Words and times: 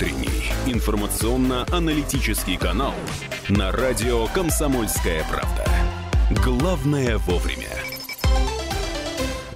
утренний 0.00 0.50
информационно-аналитический 0.66 2.56
канал 2.56 2.94
на 3.50 3.70
радио 3.70 4.28
«Комсомольская 4.28 5.22
правда». 5.28 5.66
Главное 6.42 7.18
вовремя. 7.18 7.68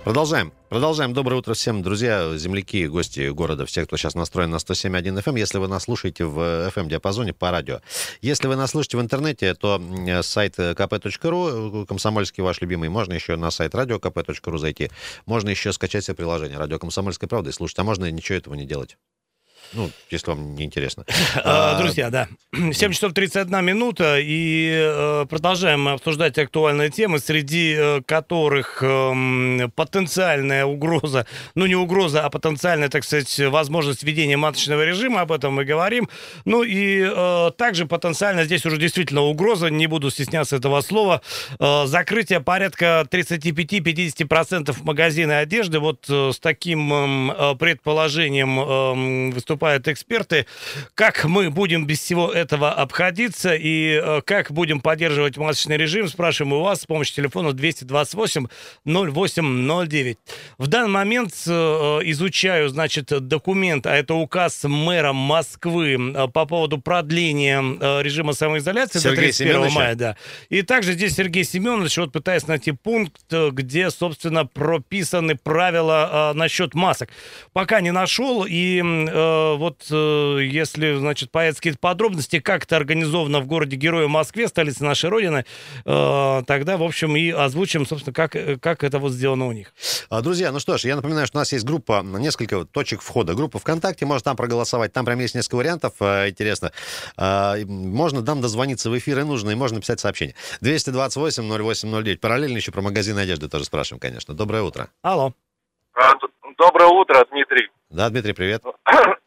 Продолжаем. 0.04 0.52
Продолжаем. 0.68 1.14
Доброе 1.14 1.36
утро 1.36 1.54
всем, 1.54 1.82
друзья, 1.82 2.36
земляки, 2.36 2.86
гости 2.88 3.30
города, 3.30 3.64
все, 3.64 3.86
кто 3.86 3.96
сейчас 3.96 4.14
настроен 4.14 4.50
на 4.50 4.56
107.1 4.56 5.22
FM. 5.22 5.30
Эм. 5.30 5.36
Если 5.36 5.56
вы 5.56 5.66
нас 5.66 5.84
слушаете 5.84 6.26
в 6.26 6.38
FM-диапазоне 6.68 7.32
по 7.32 7.50
радио. 7.50 7.80
Если 8.20 8.46
вы 8.46 8.56
нас 8.56 8.72
слушаете 8.72 8.98
в 8.98 9.00
интернете, 9.00 9.54
то 9.54 9.80
сайт 10.20 10.58
kp.ru, 10.58 11.86
комсомольский 11.86 12.42
ваш 12.42 12.60
любимый, 12.60 12.90
можно 12.90 13.14
еще 13.14 13.36
на 13.36 13.50
сайт 13.50 13.74
radiokp.ru 13.74 14.58
зайти. 14.58 14.90
Можно 15.24 15.48
еще 15.48 15.72
скачать 15.72 16.04
себе 16.04 16.16
приложение 16.16 16.58
«Радио 16.58 16.78
Комсомольская 16.78 17.28
правда» 17.28 17.48
и 17.48 17.52
слушать. 17.54 17.78
А 17.78 17.84
можно 17.84 18.10
ничего 18.10 18.36
этого 18.36 18.52
не 18.52 18.66
делать. 18.66 18.98
Ну, 19.74 19.90
если 20.10 20.30
вам 20.30 20.54
не 20.54 20.64
интересно. 20.64 21.04
А, 21.46 21.78
друзья, 21.78 22.10
да. 22.10 22.28
7 22.72 22.92
часов 22.92 23.12
31 23.12 23.64
минута, 23.64 24.18
и 24.18 24.70
э, 24.72 25.26
продолжаем 25.28 25.88
обсуждать 25.88 26.38
актуальные 26.38 26.90
темы, 26.90 27.18
среди 27.18 27.74
э, 27.76 28.00
которых 28.06 28.82
эм, 28.82 29.70
потенциальная 29.74 30.64
угроза, 30.64 31.26
ну 31.54 31.66
не 31.66 31.74
угроза, 31.74 32.24
а 32.24 32.30
потенциальная, 32.30 32.88
так 32.88 33.04
сказать, 33.04 33.38
возможность 33.50 34.04
введения 34.04 34.36
маточного 34.36 34.84
режима, 34.84 35.22
об 35.22 35.32
этом 35.32 35.54
мы 35.54 35.64
говорим. 35.64 36.08
Ну 36.44 36.62
и 36.62 37.04
э, 37.04 37.50
также 37.58 37.86
потенциально 37.86 38.44
здесь 38.44 38.64
уже 38.64 38.78
действительно 38.78 39.22
угроза, 39.22 39.68
не 39.68 39.86
буду 39.86 40.10
стесняться 40.10 40.56
этого 40.56 40.80
слова, 40.80 41.20
закрытие 41.58 42.40
порядка 42.40 43.06
35-50% 43.10 44.76
магазина 44.82 45.38
одежды. 45.38 45.80
Вот 45.80 46.04
с 46.08 46.38
таким 46.38 46.92
эм, 46.92 47.58
предположением 47.58 48.60
эм, 48.60 49.30
выступает 49.32 49.63
выступают 49.64 49.88
эксперты. 49.88 50.46
Как 50.94 51.24
мы 51.24 51.50
будем 51.50 51.86
без 51.86 52.00
всего 52.00 52.30
этого 52.30 52.72
обходиться 52.72 53.54
и 53.54 54.00
э, 54.02 54.20
как 54.24 54.52
будем 54.52 54.80
поддерживать 54.80 55.36
масочный 55.36 55.76
режим, 55.76 56.08
спрашиваем 56.08 56.54
у 56.54 56.62
вас 56.62 56.82
с 56.82 56.86
помощью 56.86 57.16
телефона 57.16 57.52
228 57.52 58.46
0809. 58.84 60.18
В 60.58 60.66
данный 60.66 60.90
момент 60.90 61.32
э, 61.46 61.50
изучаю, 61.50 62.68
значит, 62.68 63.06
документ, 63.06 63.86
а 63.86 63.94
это 63.94 64.14
указ 64.14 64.64
мэра 64.64 65.12
Москвы 65.12 65.94
э, 66.14 66.28
по 66.28 66.44
поводу 66.46 66.78
продления 66.78 67.54
режима 68.02 68.32
самоизоляции 68.32 68.98
Сергей 68.98 69.16
до 69.16 69.22
31 69.22 69.52
Семенович. 69.52 69.74
мая. 69.74 69.94
Да. 69.94 70.16
И 70.50 70.62
также 70.62 70.92
здесь 70.92 71.14
Сергей 71.14 71.44
Семенович, 71.44 71.96
вот 71.96 72.12
пытаясь 72.12 72.46
найти 72.46 72.72
пункт, 72.72 73.22
где, 73.30 73.90
собственно, 73.90 74.44
прописаны 74.46 75.36
правила 75.36 76.32
насчет 76.34 76.74
масок. 76.74 77.08
Пока 77.52 77.80
не 77.80 77.92
нашел, 77.92 78.44
и 78.48 78.82
вот 79.56 79.86
э, 79.90 80.38
если, 80.42 80.96
значит, 80.96 81.30
появятся 81.30 81.60
какие-то 81.60 81.78
подробности, 81.78 82.40
как 82.40 82.64
это 82.64 82.76
организовано 82.76 83.40
в 83.40 83.46
городе 83.46 83.76
Героя 83.76 84.08
Москве, 84.08 84.48
столице 84.48 84.84
нашей 84.84 85.10
Родины, 85.10 85.44
э, 85.84 86.42
тогда, 86.46 86.76
в 86.76 86.82
общем, 86.82 87.16
и 87.16 87.30
озвучим, 87.30 87.86
собственно, 87.86 88.14
как, 88.14 88.36
как 88.60 88.84
это 88.84 88.98
вот 88.98 89.12
сделано 89.12 89.46
у 89.46 89.52
них. 89.52 89.72
А, 90.10 90.20
друзья, 90.22 90.52
ну 90.52 90.58
что 90.58 90.78
ж, 90.78 90.84
я 90.84 90.96
напоминаю, 90.96 91.26
что 91.26 91.38
у 91.38 91.40
нас 91.40 91.52
есть 91.52 91.64
группа, 91.64 92.02
несколько 92.02 92.64
точек 92.64 93.02
входа. 93.02 93.34
Группа 93.34 93.58
ВКонтакте, 93.58 94.06
можно 94.06 94.24
там 94.24 94.36
проголосовать. 94.36 94.92
Там 94.92 95.04
прям 95.04 95.18
есть 95.20 95.34
несколько 95.34 95.56
вариантов, 95.56 95.94
э, 96.00 96.30
интересно. 96.30 96.72
А, 97.16 97.56
можно 97.66 98.22
там 98.22 98.40
дозвониться 98.40 98.90
в 98.90 98.98
эфир 98.98 99.20
и 99.20 99.22
нужно, 99.22 99.50
и 99.50 99.54
можно 99.54 99.80
писать 99.80 100.00
сообщение. 100.00 100.34
228-08-09. 100.60 102.18
Параллельно 102.18 102.56
еще 102.56 102.72
про 102.72 102.82
магазин 102.82 103.18
одежды 103.18 103.48
тоже 103.48 103.64
спрашиваем, 103.64 104.00
конечно. 104.00 104.34
Доброе 104.34 104.62
утро. 104.62 104.88
Алло. 105.02 105.32
А, 105.94 106.12
доброе 106.58 106.88
утро, 106.88 107.24
Дмитрий. 107.30 107.70
Да, 107.90 108.10
Дмитрий, 108.10 108.32
привет. 108.32 108.62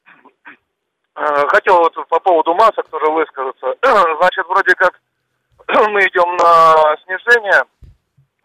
Э, 1.20 1.48
хотел 1.48 1.78
вот 1.80 1.96
по 2.10 2.20
поводу 2.20 2.54
масок 2.54 2.88
тоже 2.90 3.10
высказаться. 3.12 3.76
Значит, 3.82 4.46
вроде 4.48 4.76
как 4.76 4.94
мы 5.90 6.02
идем 6.02 6.36
на 6.38 6.96
снижение 7.04 7.64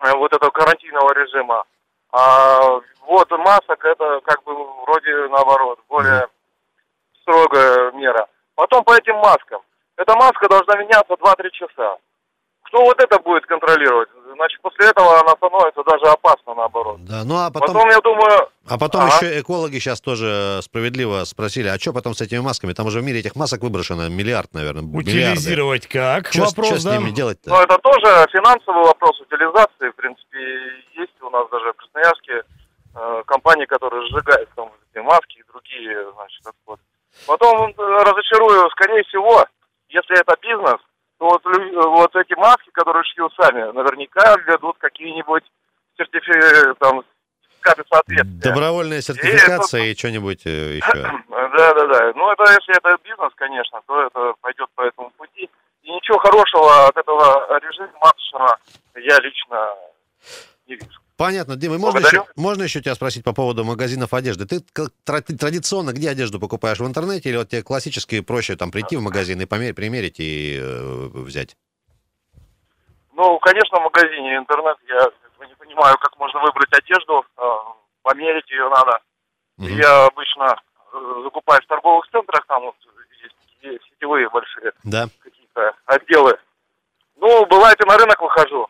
э, 0.01 0.17
вот 0.17 0.33
этого 0.33 0.51
карантинного 0.51 1.13
режима. 1.13 1.65
А 2.13 2.81
вот 3.03 3.31
масок 3.31 3.85
это 3.85 4.21
как 4.25 4.43
бы 4.45 4.55
вроде 4.85 5.29
наоборот, 5.29 5.81
более 5.89 6.29
строгая 7.21 7.93
мера. 7.93 8.27
Потом 8.55 8.85
по 8.85 8.95
этим 8.95 9.17
маскам. 9.17 9.61
Эта 9.97 10.15
маска 10.17 10.49
должна 10.49 10.77
меняться 10.77 11.13
2-3 11.13 11.51
часа. 11.51 11.97
Кто 12.73 12.85
вот 12.85 12.99
это 13.03 13.19
будет 13.19 13.45
контролировать? 13.45 14.09
Значит, 14.35 14.63
после 14.63 14.89
этого 14.89 15.21
она 15.21 15.33
становится 15.37 15.85
даже 15.85 16.07
опасна, 16.07 16.55
наоборот. 16.55 17.05
Да, 17.05 17.23
ну 17.23 17.37
а 17.37 17.51
потом... 17.51 17.75
Потом, 17.75 17.91
я 17.91 18.01
думаю... 18.01 18.49
А 18.67 18.79
потом 18.79 19.03
ага. 19.03 19.13
еще 19.15 19.41
экологи 19.41 19.79
сейчас 19.79 20.01
тоже 20.01 20.61
справедливо 20.63 21.25
спросили, 21.25 21.69
а 21.69 21.79
что 21.79 21.93
потом 21.93 22.15
с 22.15 22.23
этими 22.23 22.39
масками? 22.39 22.73
Там 22.73 22.87
уже 22.87 23.01
в 23.01 23.05
мире 23.05 23.21
этих 23.21 23.37
масок 23.37 23.61
выброшено 23.61 24.09
миллиард, 24.09 24.55
наверное, 24.55 24.85
Утилизировать 24.85 25.87
миллиарды. 25.93 26.23
как? 26.23 26.33
Что, 26.33 26.47
Вопрос, 26.47 26.67
что 26.67 26.79
с 26.79 26.85
ними 26.87 27.11
делать-то? 27.11 27.51
Ну, 27.51 27.61
это 27.61 27.77
тоже 27.77 28.27
финансовый 28.33 28.85
вопрос 28.85 29.21
утилизации. 29.21 29.91
В 29.91 29.95
принципе, 29.95 30.39
есть 30.97 31.21
у 31.21 31.29
нас 31.29 31.47
даже 31.51 31.75
в 31.75 31.77
Красноярске 31.77 32.43
э, 32.95 33.23
компании, 33.27 33.67
которые 33.67 34.09
сжигают 34.09 34.49
там 34.57 34.73
эти 34.91 35.03
маски 35.05 35.41
и 35.41 35.53
другие, 35.53 36.11
значит, 36.15 36.41
отходы. 36.47 36.81
Потом 37.27 37.69
э, 37.69 38.03
разочарую, 38.03 38.71
скорее 38.71 39.05
всего, 39.05 39.45
если 39.91 40.19
это 40.19 40.35
бизнес, 40.41 40.81
вот, 41.23 41.41
вот 41.45 42.17
эти 42.17 42.35
маски, 42.35 42.69
которые 42.73 43.05
шьют 43.05 43.33
сами, 43.41 43.71
наверняка 43.71 44.35
ведут 44.45 44.77
какие-нибудь 44.79 45.45
сертифи... 45.97 46.75
там, 46.81 47.05
соответствия. 48.23 48.51
Добровольная 48.51 49.01
сертификация 49.01 49.85
и, 49.85 49.93
и 49.93 49.97
что-нибудь 49.97 50.43
э, 50.47 50.77
еще. 50.77 51.03
Да, 51.29 51.75
да, 51.75 51.87
да. 51.87 52.13
Ну, 52.15 52.33
это 52.33 52.45
если 52.53 52.77
это 52.77 52.97
бизнес, 53.03 53.33
конечно, 53.37 53.81
то 53.87 54.07
это 54.07 54.35
пойдет 54.41 54.69
по 54.75 54.83
этому 54.83 55.11
пути. 55.11 55.49
И 55.83 55.91
ничего 55.91 56.19
хорошего 56.19 56.87
от 56.87 56.97
этого 56.97 57.59
режима 57.59 57.91
маточного 58.01 58.57
я 58.95 59.19
лично 59.19 59.75
не 60.67 60.77
вижу. 60.77 61.01
Понятно, 61.17 61.57
Дима, 61.57 61.79
можно 61.79 61.99
еще, 61.99 62.25
можно 62.37 62.63
еще 62.63 62.81
тебя 62.81 62.95
спросить 62.95 63.23
по 63.23 63.33
поводу 63.33 63.65
магазинов 63.65 64.13
одежды? 64.15 64.47
Ты 64.47 64.61
традиционно 65.05 65.93
где 65.93 66.11
одежду 66.11 66.41
покупаешь? 66.41 66.81
В 66.81 66.87
интернете 66.87 67.29
или 67.29 67.37
вот 67.37 67.49
тебе 67.49 67.63
классически 67.63 68.21
проще 68.21 68.57
там 68.57 68.71
прийти 68.71 68.97
в 68.97 69.03
магазин 69.03 69.41
и 69.41 69.47
померить, 69.47 69.77
примерить 69.77 70.19
и 70.19 70.59
э, 70.61 71.09
взять? 71.13 71.57
Ну, 73.13 73.39
конечно, 73.39 73.79
в 73.79 73.85
магазине. 73.85 74.37
Интернет, 74.37 74.77
я 74.89 75.11
не 75.47 75.55
понимаю, 75.55 75.97
как 75.99 76.19
можно 76.19 76.41
выбрать 76.41 76.73
одежду, 76.73 77.25
померить 78.13 78.51
ее 78.51 78.69
надо. 78.69 78.99
Угу. 79.59 79.69
Я 79.69 80.07
обычно 80.07 80.57
э, 80.93 81.21
закупаю 81.25 81.61
в 81.63 81.67
торговых 81.67 82.07
центрах, 82.11 82.45
там 82.47 82.63
вот 82.63 82.75
есть 83.63 83.83
сетевые 83.91 84.29
большие 84.29 84.73
да. 84.85 85.09
какие-то 85.21 85.73
отделы. 85.87 86.37
Ну, 87.17 87.47
бывает 87.47 87.79
и 87.81 87.89
на 87.89 87.97
рынок 87.97 88.21
выхожу. 88.21 88.67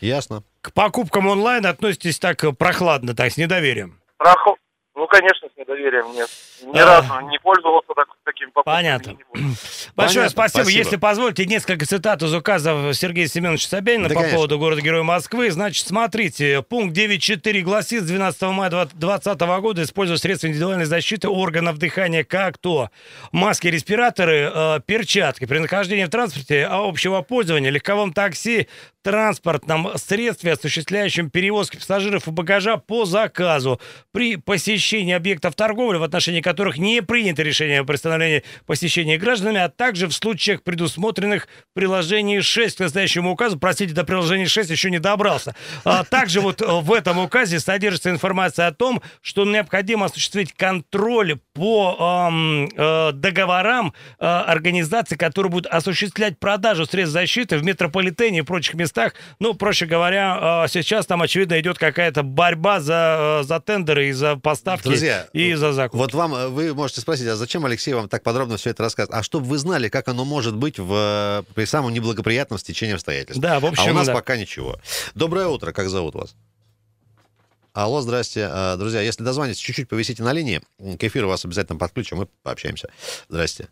Ясно. 0.00 0.42
К 0.60 0.72
покупкам 0.72 1.28
онлайн 1.28 1.66
относитесь 1.66 2.18
так 2.18 2.42
прохладно, 2.58 3.14
так, 3.14 3.30
с 3.30 3.36
недоверием? 3.36 4.00
Прохладно. 4.16 4.60
Ну, 4.94 5.06
конечно, 5.08 5.48
с 5.48 5.56
недоверием 5.58 6.12
нет. 6.12 6.28
Ни 6.62 6.78
а... 6.78 6.86
разу 6.86 7.20
не 7.28 7.38
пользовался. 7.40 7.83
Понятно. 8.64 9.16
Большое 9.34 9.50
Понятно. 9.94 10.28
спасибо. 10.30 10.62
спасибо. 10.62 10.70
Если 10.70 10.96
позволите, 10.96 11.44
несколько 11.44 11.84
цитат 11.86 12.22
из 12.22 12.32
указа 12.32 12.92
Сергея 12.94 13.26
Семеновича 13.26 13.68
Собянина 13.68 14.08
да, 14.08 14.14
по 14.14 14.20
конечно. 14.20 14.36
поводу 14.36 14.58
города-героя 14.58 15.02
Москвы. 15.02 15.50
Значит, 15.50 15.86
смотрите, 15.86 16.62
пункт 16.62 16.96
9.4 16.96 17.60
гласит, 17.60 18.02
с 18.02 18.06
12 18.06 18.42
мая 18.42 18.70
2020 18.70 19.40
года 19.60 19.82
используя 19.82 20.16
средства 20.16 20.46
индивидуальной 20.46 20.86
защиты 20.86 21.28
органов 21.28 21.78
дыхания, 21.78 22.24
как 22.24 22.58
то 22.58 22.90
маски, 23.32 23.68
респираторы, 23.68 24.50
э, 24.52 24.80
перчатки 24.86 25.44
при 25.44 25.58
нахождении 25.58 26.04
в 26.04 26.10
транспорте 26.10 26.64
общего 26.64 27.20
пользования, 27.20 27.70
легковом 27.70 28.12
такси, 28.12 28.68
транспортном 29.04 29.90
средстве, 29.96 30.52
осуществляющем 30.52 31.28
перевозки 31.28 31.76
пассажиров 31.76 32.26
и 32.26 32.30
багажа 32.30 32.78
по 32.78 33.04
заказу 33.04 33.78
при 34.12 34.36
посещении 34.36 35.12
объектов 35.12 35.54
торговли, 35.54 35.98
в 35.98 36.02
отношении 36.02 36.40
которых 36.40 36.78
не 36.78 37.02
принято 37.02 37.42
решение 37.42 37.80
о 37.80 37.84
приостановлении 37.84 38.44
посещения 38.66 39.18
гражданами, 39.18 39.60
а 39.60 39.68
также 39.68 40.06
в 40.06 40.12
случаях, 40.12 40.62
предусмотренных 40.62 41.48
в 41.70 41.74
приложении 41.74 42.40
6 42.40 42.76
к 42.76 42.80
настоящему 42.80 43.32
указу. 43.32 43.58
Простите, 43.58 43.94
до 43.94 44.04
приложения 44.04 44.46
6 44.46 44.70
еще 44.70 44.90
не 44.90 44.98
добрался. 44.98 45.54
А 45.84 46.04
также 46.04 46.40
вот 46.40 46.60
в 46.60 46.92
этом 46.92 47.18
указе 47.18 47.60
содержится 47.60 48.10
информация 48.10 48.66
о 48.66 48.72
том, 48.72 49.02
что 49.20 49.44
необходимо 49.44 50.06
осуществить 50.06 50.52
контроль 50.52 51.38
по 51.54 52.28
э, 52.30 52.66
э, 52.76 53.12
договорам 53.12 53.94
э, 54.18 54.26
организаций, 54.26 55.16
которые 55.16 55.50
будут 55.50 55.66
осуществлять 55.72 56.38
продажу 56.38 56.84
средств 56.84 57.14
защиты 57.14 57.56
в 57.56 57.64
метрополитене 57.64 58.40
и 58.40 58.42
прочих 58.42 58.74
местах. 58.74 59.14
Ну, 59.38 59.54
проще 59.54 59.86
говоря, 59.86 60.38
а, 60.40 60.68
сейчас 60.68 61.06
там, 61.06 61.22
очевидно, 61.22 61.58
идет 61.60 61.78
какая-то 61.78 62.22
борьба 62.22 62.80
за, 62.80 63.40
за 63.42 63.60
тендеры 63.60 64.08
и 64.08 64.12
за 64.12 64.36
поставки 64.36 64.88
Друзья, 64.88 65.26
и 65.32 65.54
за 65.54 65.72
закупки. 65.72 65.96
Вот 65.96 66.12
вам, 66.12 66.34
э, 66.34 66.48
вы 66.48 66.74
можете 66.74 67.00
спросить, 67.00 67.26
а 67.28 67.36
зачем 67.36 67.64
Алексей 67.64 67.94
вам 67.94 68.08
так 68.08 68.22
подробно 68.22 68.43
все 68.56 68.70
это 68.70 68.82
рассказывает? 68.82 69.18
А 69.18 69.22
чтобы 69.22 69.46
вы 69.46 69.58
знали, 69.58 69.88
как 69.88 70.08
оно 70.08 70.24
может 70.24 70.56
быть 70.56 70.78
в, 70.78 71.44
при 71.54 71.64
самом 71.64 71.92
неблагоприятном 71.92 72.58
стечении 72.58 72.94
обстоятельств. 72.94 73.40
Да, 73.40 73.60
в 73.60 73.66
общем, 73.66 73.88
А 73.88 73.90
у 73.90 73.94
нас 73.94 74.06
да. 74.06 74.14
пока 74.14 74.36
ничего. 74.36 74.76
Доброе 75.14 75.46
утро, 75.48 75.72
как 75.72 75.88
зовут 75.88 76.14
вас? 76.14 76.36
Алло, 77.72 78.00
здрасте. 78.02 78.48
А, 78.50 78.76
Друзья, 78.76 79.00
если 79.00 79.24
дозвонитесь, 79.24 79.60
чуть-чуть 79.60 79.88
повисите 79.88 80.22
на 80.22 80.32
линии. 80.32 80.60
К 80.78 81.02
эфиру 81.04 81.28
вас 81.28 81.44
обязательно 81.44 81.78
подключим, 81.78 82.18
мы 82.18 82.28
пообщаемся. 82.42 82.88
Здрасте. 83.28 83.68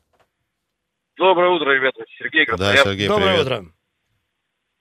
Доброе 1.16 1.50
утро, 1.50 1.70
ребята. 1.70 2.02
Сергей 2.18 2.44
Да, 2.46 2.56
Красноярск. 2.56 2.84
Сергей, 2.84 3.08
Доброе 3.08 3.32
привет. 3.34 3.46
утро. 3.46 3.66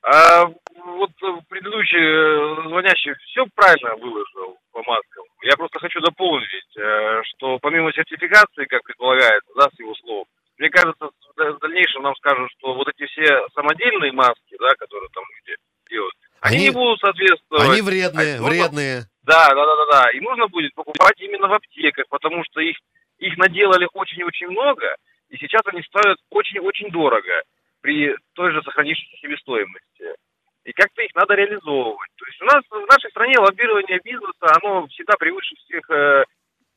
А, 0.04 0.46
вот 0.46 1.12
э, 1.12 1.42
предыдущий 1.50 2.00
э, 2.00 2.70
звонящий 2.70 3.14
все 3.28 3.46
правильно 3.54 3.96
выложил 3.98 4.58
по 4.72 4.80
маскам. 4.80 5.26
Я 5.44 5.56
просто 5.58 5.80
хочу 5.80 6.00
дополнить, 6.02 6.50
э, 6.78 7.22
что 7.24 7.58
помимо 7.60 7.92
сертификации, 7.94 8.66
как 8.66 8.84
предполагается, 8.84 9.52
да, 9.56 9.70
с 9.74 9.80
его 9.80 9.96
слов, 9.96 10.28
мне 10.58 10.70
кажется, 10.70 11.06
в 11.08 11.12
да- 11.36 11.52
в 11.54 11.60
дальнейшем 11.60 12.04
нам 12.04 12.16
скажут, 12.16 12.52
что 12.58 12.74
вот 12.76 12.88
эти 12.88 13.06
все 13.08 13.48
самодельные 13.56 14.12
маски, 14.12 14.56
да, 14.60 14.74
которые 14.76 15.10
там 15.14 15.24
люди 15.40 15.58
делают, 15.90 16.14
они, 16.42 16.58
Они- 16.58 16.66
не 16.66 16.72
будут 16.72 17.00
соответствовать. 17.00 17.70
Они 17.70 17.82
вредные, 17.82 18.36
А 18.36 18.38
нужно- 18.42 18.50
вредные. 18.50 19.02
Да, 19.24 19.50
да, 19.50 19.66
да, 19.66 19.76
да, 19.76 19.86
да. 20.04 20.10
И 20.12 20.20
нужно 20.20 20.48
будет 20.48 20.74
покупать 20.76 21.20
именно 21.20 21.48
в 21.48 21.54
аптеках, 21.54 22.06
потому 22.10 22.44
что 22.46 22.60
их, 22.62 22.78
их 23.20 23.38
наделали 23.38 23.88
очень-очень 23.94 24.48
много, 24.48 24.96
и 25.30 25.38
сейчас 25.38 25.62
они 25.66 25.82
стоят 25.84 26.18
очень-очень 26.30 26.90
дорого 26.92 27.42
при 27.82 28.16
той 28.34 28.52
же 28.52 28.62
сохранившейся 28.64 29.18
себестоимости. 29.18 30.16
И 30.64 30.74
как-то 30.74 31.02
их 31.02 31.14
надо 31.16 31.34
реализовывать. 31.34 32.10
То 32.18 32.26
есть 32.26 32.42
у 32.42 32.46
нас 32.46 32.64
в 32.70 32.88
нашей 32.88 33.10
стране 33.10 33.40
лоббирование 33.40 34.00
бизнеса, 34.04 34.56
оно 34.62 34.86
всегда 34.88 35.16
превыше 35.18 35.56
всех 35.56 35.90
э, 35.90 36.24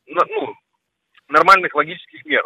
ну, 0.07 0.55
нормальных 1.27 1.73
логических 1.75 2.25
мер. 2.25 2.45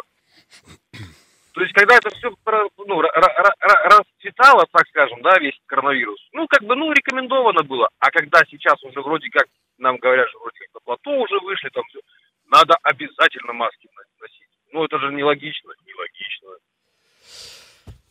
То 1.52 1.62
есть, 1.62 1.72
когда 1.74 1.96
это 1.96 2.10
все 2.10 2.30
ну, 2.76 3.02
ра- 3.02 3.10
ра- 3.12 3.54
ра- 3.62 3.98
расцветало, 3.98 4.66
так 4.70 4.86
скажем, 4.88 5.20
да, 5.22 5.36
весь 5.38 5.58
коронавирус, 5.66 6.20
ну, 6.32 6.46
как 6.46 6.62
бы, 6.62 6.76
ну, 6.76 6.92
рекомендовано 6.92 7.62
было. 7.64 7.88
А 7.98 8.10
когда 8.10 8.40
сейчас 8.48 8.82
уже 8.84 9.00
вроде 9.00 9.28
как, 9.30 9.46
нам 9.78 9.96
говорят, 9.96 10.28
что 10.28 10.38
вроде 10.38 10.58
как 10.60 10.74
на 10.74 10.80
плато 10.80 11.10
уже 11.10 11.38
вышли, 11.40 11.68
там 11.70 11.82
все, 11.88 12.00
надо 12.46 12.76
обязательно 12.82 13.52
маски 13.52 13.88
носить. 14.20 14.46
Ну, 14.72 14.84
это 14.84 14.98
же 15.00 15.12
нелогично, 15.12 15.72
нелогично. 15.84 16.48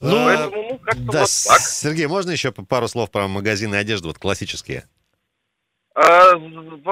Ну, 0.02 0.26
Поэтому, 0.26 0.64
ну, 0.70 0.78
как-то 0.80 1.12
Да, 1.12 1.20
вот 1.20 1.46
так. 1.48 1.60
Сергей, 1.60 2.08
можно 2.08 2.32
еще 2.32 2.52
пару 2.52 2.88
слов 2.88 3.12
про 3.12 3.28
магазины 3.28 3.76
одежды, 3.76 4.08
вот 4.08 4.18
классические? 4.18 4.84
А, 5.94 6.38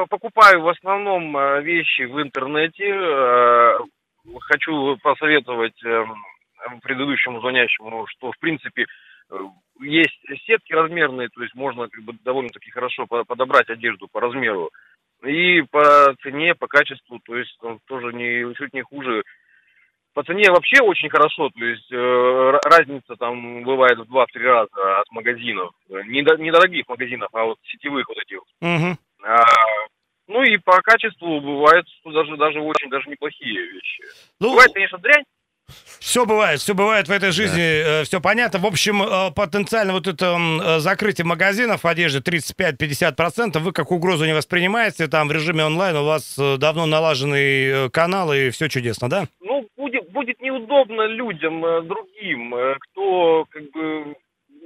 Покупаю 0.07 0.61
в 0.61 0.69
основном 0.69 1.35
э, 1.37 1.61
вещи 1.61 2.01
в 2.01 2.21
интернете. 2.21 2.85
Э, 2.85 3.77
Хочу 4.41 4.97
посоветовать 4.97 5.81
эм, 5.85 6.13
предыдущему 6.81 7.39
звонящему, 7.39 8.05
что 8.07 8.33
в 8.33 8.39
принципе 8.39 8.85
э, 9.29 9.35
есть 9.79 10.19
сетки 10.45 10.73
размерные, 10.73 11.29
то 11.29 11.41
есть 11.41 11.55
можно 11.55 11.87
как 11.87 12.03
бы 12.03 12.13
довольно-таки 12.25 12.69
хорошо 12.71 13.07
по- 13.07 13.23
подобрать 13.23 13.69
одежду 13.69 14.09
по 14.11 14.19
размеру. 14.19 14.69
И 15.25 15.61
по 15.71 16.13
цене, 16.21 16.55
по 16.55 16.67
качеству, 16.67 17.19
то 17.19 17.37
есть 17.37 17.57
там 17.61 17.79
тоже 17.87 18.13
не, 18.13 18.53
чуть 18.55 18.73
не 18.73 18.81
хуже. 18.81 19.23
По 20.17 20.23
цене 20.23 20.49
вообще 20.49 20.81
очень 20.81 21.09
хорошо, 21.11 21.49
то 21.49 21.63
есть 21.63 21.91
э, 21.91 22.59
разница 22.65 23.15
там 23.19 23.61
бывает 23.61 23.99
в 23.99 24.11
2-3 24.11 24.25
раза 24.39 24.99
от 25.01 25.11
магазинов. 25.11 25.69
Э, 25.91 26.01
Недо- 26.07 26.39
недорогих 26.39 26.87
магазинов, 26.87 27.29
а 27.33 27.43
вот 27.43 27.57
сетевых 27.71 28.07
вот 28.09 28.17
этих 28.17 28.39
Мгм. 28.59 28.97
а, 29.23 29.45
ну 30.27 30.41
и 30.41 30.57
по 30.57 30.81
качеству 30.81 31.39
бывает, 31.39 31.85
что 32.01 32.11
даже 32.13 32.35
даже 32.35 32.59
очень 32.61 32.89
даже 32.89 33.07
неплохие 33.11 33.61
вещи. 33.61 34.05
Ну, 34.39 34.53
Бывает, 34.53 34.73
конечно, 34.73 34.97
дрянь. 34.97 35.23
Все 35.99 36.25
бывает, 36.25 36.61
все 36.61 36.73
бывает 36.73 37.07
в 37.09 37.11
этой 37.11 37.31
жизни, 37.31 38.03
все 38.05 38.21
понятно. 38.21 38.57
В 38.57 38.65
общем, 38.65 39.03
э, 39.03 39.31
потенциально 39.35 39.93
вот 39.93 40.07
это 40.07 40.35
э, 40.39 40.79
закрытие 40.79 41.25
магазинов 41.25 41.85
одежды 41.85 42.21
35-50%, 42.21 43.59
вы 43.59 43.71
как 43.71 43.91
угрозу 43.91 44.25
не 44.25 44.33
воспринимаете, 44.33 45.07
там 45.07 45.27
в 45.27 45.31
режиме 45.31 45.65
онлайн 45.65 45.95
у 45.97 46.05
вас 46.05 46.37
э, 46.39 46.57
давно 46.57 46.85
налаженный 46.87 47.65
э, 47.85 47.89
канал, 47.89 48.33
и 48.33 48.49
все 48.49 48.67
чудесно, 48.69 49.09
да? 49.09 49.27
Ну, 49.41 49.67
будет, 50.17 50.41
неудобно 50.41 51.05
людям 51.05 51.63
э, 51.63 51.83
другим, 51.83 52.55
э, 52.55 52.75
кто 52.79 53.45
как 53.51 53.69
бы 53.71 54.15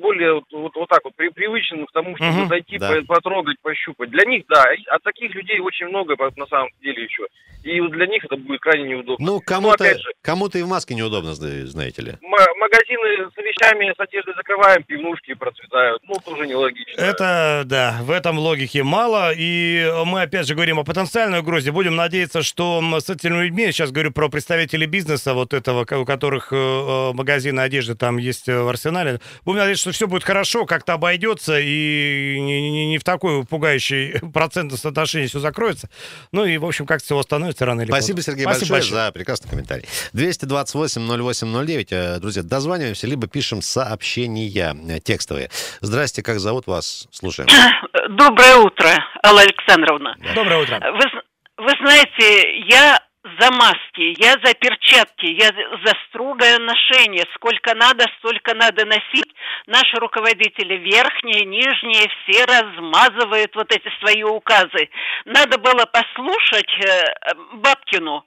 более 0.01 0.33
вот, 0.33 0.43
вот, 0.51 0.75
вот 0.75 0.89
так 0.89 0.99
вот 1.03 1.15
при- 1.15 1.29
привычен 1.29 1.85
к 1.85 1.91
тому, 1.91 2.15
чтобы 2.17 2.31
Мгм. 2.31 2.47
зайти, 2.49 2.77
Да. 2.77 2.89
по- 3.07 3.15
потрогать, 3.15 3.57
пощупать. 3.61 4.09
Для 4.09 4.25
них, 4.25 4.43
да, 4.49 4.65
а 4.89 4.99
таких 4.99 5.33
людей 5.35 5.59
очень 5.59 5.87
много 5.87 6.15
по- 6.15 6.31
на 6.35 6.47
самом 6.47 6.69
деле 6.81 7.03
еще. 7.03 7.23
И 7.63 7.79
вот 7.79 7.91
для 7.91 8.07
них 8.07 8.25
это 8.25 8.35
будет 8.37 8.59
крайне 8.59 8.89
неудобно. 8.89 9.23
Ну, 9.25 9.39
кому-то, 9.39 9.83
опять 9.83 9.99
же. 10.01 10.09
кому-то 10.23 10.57
и 10.57 10.63
в 10.63 10.67
маске 10.67 10.95
неудобно, 10.95 11.35
зна- 11.35 11.67
знаете 11.67 12.01
ли. 12.01 12.11
М- 12.13 12.57
магазины 12.59 13.29
с 13.33 13.37
вещами, 13.37 13.93
с 13.95 13.99
одеждой 13.99 14.33
закрываем, 14.35 14.81
пивнушки 14.83 15.33
процветают. 15.35 16.01
Ну, 16.07 16.15
тоже 16.25 16.47
нелогично. 16.47 16.99
Это, 16.99 17.61
да, 17.65 17.99
в 18.01 18.09
этом 18.09 18.39
логики 18.39 18.79
мало. 18.79 19.31
И 19.37 19.87
мы 20.05 20.23
опять 20.23 20.47
же 20.47 20.55
говорим 20.55 20.79
о 20.79 20.83
потенциальной 20.83 21.39
угрозе. 21.41 21.71
Будем 21.71 21.95
надеяться, 21.95 22.41
что 22.41 22.81
с 22.99 23.09
этими 23.09 23.43
людьми, 23.43 23.63
я 23.63 23.71
сейчас 23.71 23.91
говорю 23.91 24.11
про 24.11 24.29
представителей 24.29 24.87
бизнеса, 24.87 25.33
вот 25.35 25.53
этого, 25.53 25.81
у 25.81 26.05
которых 26.05 26.51
э, 26.51 26.55
э, 26.55 27.13
магазины 27.13 27.59
одежды 27.59 27.93
там 27.95 28.17
есть 28.17 28.49
э, 28.49 28.59
в 28.59 28.67
арсенале. 28.69 29.19
Будем 29.45 29.59
надеяться, 29.59 29.83
что 29.83 29.90
все 29.91 30.07
будет 30.07 30.23
хорошо, 30.23 30.65
как-то 30.65 30.93
обойдется, 30.93 31.59
и 31.59 32.37
не, 32.39 32.69
не- 32.71 32.85
не 32.87 32.97
в 32.97 33.03
такой 33.03 33.43
пугающий 33.45 34.19
процентном 34.33 34.77
соотношении 34.79 35.27
все 35.27 35.39
закроется. 35.39 35.89
Ну 36.31 36.45
и, 36.45 36.57
в 36.57 36.65
общем, 36.65 36.85
как 36.85 37.01
все 37.03 37.15
восстановится 37.15 37.65
рано 37.65 37.81
или 37.81 37.89
Спасибо, 37.89 38.17
поздно. 38.17 38.31
Сергей, 38.33 38.43
Спасибо 38.45 38.71
большое, 38.75 39.05
за 39.05 39.11
прекрасный 39.11 39.49
комментарий. 39.49 39.85
228-08-09. 40.13 41.87
Э, 41.91 42.19
Друзья, 42.19 42.43
дозваниваемся, 42.43 43.07
либо 43.07 43.27
пишем 43.27 43.61
сообщения 43.61 44.75
э, 44.89 44.99
текстовые. 44.99 45.49
Здрасте, 45.81 46.23
как 46.23 46.39
зовут 46.39 46.67
вас? 46.67 47.07
Слушаем. 47.11 47.49
Доброе 48.17 48.55
утро, 48.57 48.89
Алла 49.25 49.41
Александровна. 49.41 50.15
Доброе 50.35 50.61
утро. 50.63 50.79
Вы, 50.79 51.65
вы 51.65 51.71
знаете, 51.83 52.59
я 52.69 52.99
за 53.23 53.51
маски, 53.51 54.15
я 54.17 54.31
за 54.43 54.53
перчатки, 54.55 55.25
я 55.25 55.47
за 55.85 55.93
строгое 56.07 56.57
ношение. 56.59 57.25
Сколько 57.35 57.75
надо, 57.75 58.05
столько 58.17 58.55
надо 58.55 58.85
носить. 58.85 59.31
Наши 59.67 59.97
руководители 59.97 60.75
верхние, 60.77 61.45
нижние, 61.45 62.09
все 62.09 62.45
размазывают 62.45 63.55
вот 63.55 63.71
эти 63.71 63.89
свои 63.99 64.23
указы. 64.23 64.89
Надо 65.25 65.59
было 65.59 65.85
послушать 65.85 66.73
э, 66.79 67.35
Бабкину, 67.53 68.25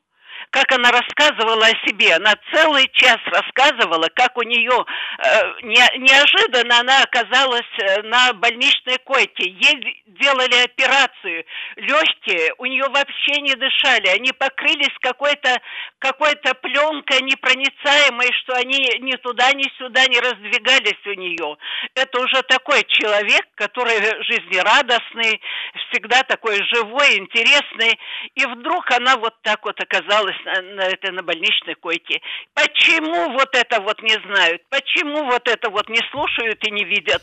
как 0.54 0.70
она 0.70 0.92
рассказывала 0.92 1.66
о 1.66 1.86
себе. 1.86 2.14
Она 2.14 2.32
целый 2.52 2.88
час 2.92 3.18
рассказывала, 3.26 4.08
как 4.14 4.38
у 4.38 4.42
нее 4.42 4.84
э, 5.18 5.52
не- 5.62 5.98
неожиданно 5.98 6.78
она 6.78 7.02
оказалась 7.02 7.66
э, 7.82 8.02
на 8.02 8.32
больничной 8.34 8.98
койке. 9.02 9.50
Ей 9.50 10.04
делали 10.06 10.62
операцию. 10.62 11.44
Легкие 11.74 12.54
у 12.58 12.66
нее 12.66 12.84
вообще 12.88 13.40
не 13.40 13.54
дышали. 13.56 14.06
Они 14.06 14.30
покрылись 14.30 14.94
какой-то 15.00 15.60
какой-то 15.98 16.54
пленкой 16.54 17.22
непроницаемой, 17.22 18.30
что 18.42 18.54
они 18.54 18.78
ни 19.00 19.16
туда, 19.16 19.52
ни 19.54 19.66
сюда 19.78 20.06
не 20.06 20.20
раздвигались 20.20 21.04
у 21.06 21.14
нее. 21.14 21.56
Это 21.96 22.20
уже 22.20 22.42
такой 22.42 22.84
человек, 22.84 23.44
который 23.56 23.98
жизнерадостный, 24.28 25.40
всегда 25.88 26.22
такой 26.22 26.62
живой, 26.72 27.18
интересный. 27.18 27.98
И 28.34 28.44
вдруг 28.46 28.88
она 28.92 29.16
вот 29.16 29.34
так 29.42 29.64
вот 29.64 29.80
оказалась 29.80 30.43
на, 30.44 30.82
этой 30.82 31.10
на 31.10 31.22
больничной 31.22 31.74
койке. 31.74 32.20
Почему 32.54 33.30
вот 33.32 33.54
это 33.54 33.80
вот 33.80 34.02
не 34.02 34.14
знают? 34.26 34.62
Почему 34.68 35.24
вот 35.24 35.48
это 35.48 35.70
вот 35.70 35.88
не 35.88 36.00
слушают 36.10 36.66
и 36.66 36.70
не 36.70 36.84
видят? 36.84 37.22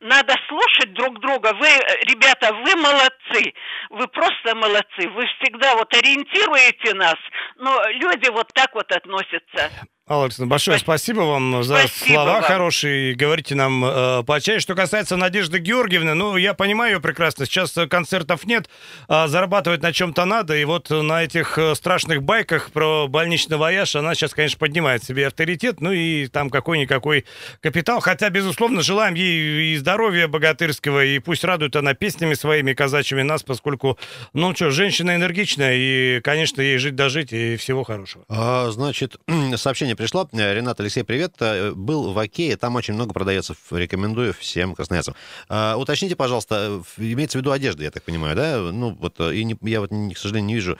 Надо 0.00 0.34
слушать 0.48 0.92
друг 0.94 1.20
друга. 1.20 1.52
Вы, 1.54 1.68
ребята, 2.08 2.52
вы 2.52 2.74
молодцы. 2.76 3.54
Вы 3.90 4.08
просто 4.08 4.54
молодцы. 4.56 5.08
Вы 5.08 5.26
всегда 5.38 5.76
вот 5.76 5.94
ориентируете 5.94 6.94
нас, 6.94 7.16
но 7.56 7.80
люди 7.88 8.28
вот 8.30 8.48
так 8.52 8.74
вот 8.74 8.90
относятся. 8.90 9.70
Алла 10.12 10.24
Александровна, 10.24 10.50
большое 10.50 10.78
спасибо 10.78 11.20
вам 11.20 11.64
за 11.64 11.78
Спасибо 11.78 12.12
слова 12.16 12.32
вам. 12.32 12.42
хорошие. 12.42 13.14
Говорите 13.14 13.54
нам 13.54 13.82
э, 13.82 14.22
поочередно. 14.24 14.60
Что 14.60 14.74
касается 14.74 15.16
Надежды 15.16 15.58
Георгиевны, 15.58 16.12
ну, 16.12 16.36
я 16.36 16.52
понимаю 16.52 16.96
ее 16.96 17.00
прекрасно. 17.00 17.46
Сейчас 17.46 17.74
э, 17.78 17.86
концертов 17.86 18.44
нет, 18.44 18.68
а 19.08 19.26
зарабатывать 19.26 19.80
на 19.80 19.90
чем-то 19.90 20.26
надо. 20.26 20.54
И 20.54 20.66
вот 20.66 20.90
на 20.90 21.24
этих 21.24 21.56
э, 21.56 21.74
страшных 21.74 22.22
байках 22.22 22.72
про 22.72 23.08
больничный 23.08 23.56
вояж 23.56 23.96
она 23.96 24.14
сейчас, 24.14 24.34
конечно, 24.34 24.58
поднимает 24.58 25.02
себе 25.02 25.26
авторитет. 25.28 25.80
Ну 25.80 25.92
и 25.92 26.26
там 26.26 26.50
какой-никакой 26.50 27.24
капитал. 27.62 28.00
Хотя, 28.00 28.28
безусловно, 28.28 28.82
желаем 28.82 29.14
ей 29.14 29.72
и 29.72 29.76
здоровья 29.78 30.28
богатырского, 30.28 31.06
и 31.06 31.20
пусть 31.20 31.42
радует 31.42 31.74
она 31.74 31.94
песнями 31.94 32.34
своими 32.34 32.74
казачьими 32.74 33.22
нас, 33.22 33.42
поскольку, 33.44 33.98
ну 34.34 34.54
что, 34.54 34.72
женщина 34.72 35.16
энергичная, 35.16 35.74
и, 35.74 36.20
конечно, 36.20 36.60
ей 36.60 36.76
жить 36.76 36.96
дожить, 36.96 37.32
и 37.32 37.56
всего 37.56 37.82
хорошего. 37.82 38.26
А, 38.28 38.70
Значит, 38.72 39.16
сообщение 39.56 39.96
пришло. 40.02 40.28
Э, 40.32 40.54
Ренат 40.54 40.80
Алексей, 40.80 41.04
привет. 41.04 41.34
Э, 41.38 41.70
Был 41.72 42.12
в 42.12 42.18
Окее, 42.18 42.56
там 42.56 42.74
очень 42.74 42.94
много 42.94 43.12
продается. 43.12 43.54
Рекомендую 43.70 44.34
всем 44.34 44.74
красноярцам. 44.74 45.14
А, 45.48 45.76
Уточните, 45.76 46.16
пожалуйста, 46.16 46.82
э, 46.98 47.02
имеется 47.12 47.38
в 47.38 47.40
виду 47.40 47.52
одежда, 47.52 47.84
я 47.84 47.90
так 47.92 48.02
понимаю, 48.02 48.34
да? 48.34 48.58
Ну, 48.58 48.96
вот, 49.00 49.20
э, 49.20 49.34
и 49.36 49.44
не- 49.44 49.56
я 49.62 49.80
вот, 49.80 49.90
к 49.90 50.18
сожалению, 50.18 50.48
не 50.48 50.54
вижу 50.54 50.76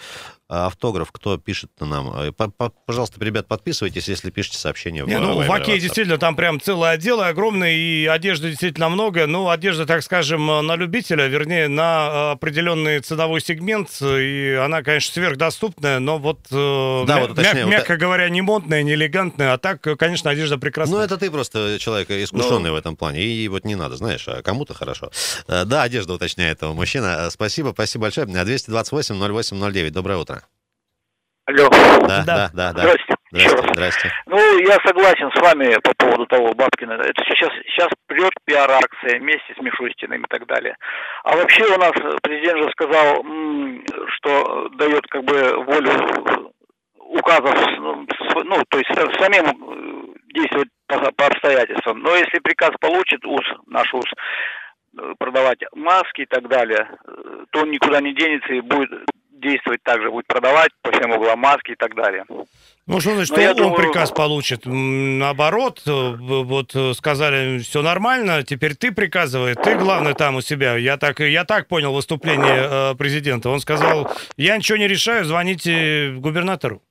автограф, 0.52 1.11
кто 1.12 1.38
пишет 1.38 1.71
нам. 1.80 2.12
Э, 2.14 2.32
пожалуйста, 2.87 3.23
ребят, 3.25 3.47
подписывайтесь, 3.47 4.09
если 4.09 4.30
пишете 4.30 4.59
сообщение 4.59 5.04
Не, 5.04 5.18
в 5.18 5.21
ну, 5.21 5.42
в 5.42 5.52
Оке 5.52 5.78
действительно 5.78 6.18
там 6.18 6.37
прям 6.37 6.61
целый 6.61 6.90
отдел 6.90 7.21
огромный, 7.21 7.76
и 7.76 8.06
одежды 8.06 8.50
действительно 8.50 8.88
много. 8.88 9.26
Ну, 9.26 9.49
одежда, 9.49 9.87
так 9.87 10.02
скажем, 10.02 10.47
на 10.47 10.76
любителя, 10.76 11.26
вернее, 11.26 11.68
на 11.68 12.32
определенный 12.32 13.00
ценовой 13.00 13.40
сегмент, 13.40 13.90
и 14.02 14.59
она, 14.62 14.82
конечно, 14.82 15.12
сверхдоступная, 15.12 15.99
но 15.99 16.18
вот, 16.18 16.40
э, 16.50 17.04
да, 17.06 17.14
мя- 17.14 17.21
вот 17.21 17.30
уточняю, 17.30 17.68
мягко 17.68 17.92
вот... 17.92 18.00
говоря, 18.00 18.28
не 18.28 18.42
модная, 18.42 18.82
не 18.82 18.94
элегантная, 18.94 19.54
а 19.54 19.59
так, 19.59 19.80
конечно, 19.99 20.30
одежда 20.30 20.59
прекрасная. 20.59 20.99
Ну, 20.99 21.04
это 21.04 21.16
ты 21.16 21.30
просто 21.30 21.78
человек 21.78 22.11
искушенный 22.11 22.71
но... 22.71 22.75
в 22.75 22.78
этом 22.78 22.97
плане, 22.97 23.23
и 23.23 23.49
вот 23.49 23.64
не 23.64 23.75
надо, 23.75 23.97
знаешь, 23.97 24.26
а 24.28 24.42
кому-то 24.42 24.75
хорошо. 24.75 25.11
Э, 25.49 25.64
да, 25.64 25.82
одежда 25.82 26.14
уточняет 26.14 26.62
этого 26.62 26.75
мужчина. 26.75 27.28
Спасибо, 27.30 27.71
спасибо 27.73 28.02
большое. 28.02 28.26
228 28.26 29.16
08 29.16 29.73
09. 29.73 29.92
Доброе 29.92 30.18
утро. 30.18 30.41
Алло. 31.52 31.68
Да, 32.09 32.25
да, 32.25 32.50
да. 32.52 32.73
да. 32.73 32.80
Здрасте. 32.80 33.14
Здрасте, 33.30 33.73
здрасте. 33.73 34.12
Ну, 34.26 34.59
я 34.59 34.76
согласен 34.85 35.30
с 35.35 35.40
вами 35.40 35.76
по 35.82 35.92
поводу 35.97 36.26
того 36.26 36.52
Бабкина. 36.54 36.92
Это 36.92 37.25
сейчас, 37.25 37.50
сейчас 37.66 37.88
прет 38.06 38.32
пиар-акция 38.44 39.18
вместе 39.18 39.54
с 39.54 39.62
Мишустиным 39.62 40.23
и 40.23 40.28
так 40.28 40.47
далее. 40.47 40.76
А 41.25 41.37
вообще 41.37 41.64
у 41.64 41.78
нас 41.78 41.92
президент 42.23 42.62
же 42.62 42.71
сказал, 42.71 43.25
что 44.16 44.68
дает 44.76 45.06
как 45.09 45.25
бы 45.25 45.64
волю 45.64 46.52
указов, 46.99 47.54
ну, 48.44 48.62
то 48.68 48.78
есть 48.78 48.90
самим 49.21 50.14
действовать 50.35 50.68
по, 50.87 50.99
по 51.12 51.26
обстоятельствам. 51.26 52.00
Но 52.00 52.14
если 52.16 52.38
приказ 52.38 52.71
получит 52.80 53.25
УЗ, 53.26 53.44
наш 53.66 53.92
УЗ, 53.92 54.11
продавать 55.18 55.61
маски 55.75 56.23
и 56.23 56.26
так 56.26 56.49
далее, 56.49 56.88
то 57.50 57.61
он 57.61 57.71
никуда 57.71 58.00
не 58.00 58.14
денется 58.14 58.52
и 58.52 58.61
будет 58.61 58.90
действовать 59.42 59.80
так 59.82 60.00
же, 60.00 60.11
будет 60.11 60.26
продавать 60.26 60.70
по 60.80 60.90
всем 60.92 61.11
углам 61.11 61.38
маски 61.38 61.72
и 61.72 61.76
так 61.76 61.94
далее. 61.94 62.25
Ну, 62.87 63.00
что 63.00 63.14
значит, 63.14 63.32
что 63.34 63.50
он 63.50 63.56
думаю... 63.56 63.76
приказ 63.76 64.11
получит? 64.11 64.62
Наоборот, 64.64 65.82
э, 65.87 65.90
вот 65.90 66.75
э, 66.75 66.94
сказали, 66.94 67.58
все 67.58 67.80
нормально, 67.80 68.42
теперь 68.42 68.75
ты 68.75 68.90
приказывай, 68.90 69.54
ты 69.54 69.76
главный 69.76 70.14
там 70.14 70.37
у 70.37 70.40
себя. 70.40 70.76
Я 70.76 70.96
так, 70.96 71.20
я 71.20 71.44
так 71.44 71.68
понял 71.68 71.92
выступление 71.92 72.68
э, 72.92 72.94
президента. 72.96 73.50
Он 73.50 73.61
сказал, 73.61 74.11
я 74.37 74.56
ничего 74.56 74.78
не 74.78 74.88
решаю, 74.88 75.25
звоните 75.25 76.12
губернатору. 76.16 76.82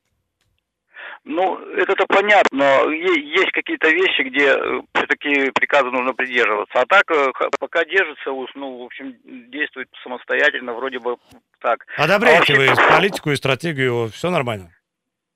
Ну, 1.24 1.58
это-то 1.76 2.06
понятно, 2.08 2.50
но 2.52 2.92
есть 2.92 3.52
какие-то 3.52 3.90
вещи, 3.90 4.24
где 4.24 4.56
э, 4.56 4.82
все-таки 4.96 5.52
приказа 5.52 5.92
нужно 5.92 6.14
придерживаться. 6.14 6.82
А 6.82 6.86
так, 6.88 7.04
э, 7.12 7.32
пока 7.60 7.86
держится, 7.86 8.32
ну, 8.56 8.80
в 8.80 8.86
общем, 8.86 9.16
действует 9.52 9.88
самостоятельно, 10.02 10.74
вроде 10.74 11.00
бы 11.00 11.18
так. 11.60 11.86
Одобряете 11.96 12.54
а 12.54 12.58
вообще... 12.58 12.74
вы 12.74 12.90
политику 12.90 13.30
и 13.30 13.36
стратегию, 13.36 14.10
все 14.10 14.32
нормально? 14.32 14.72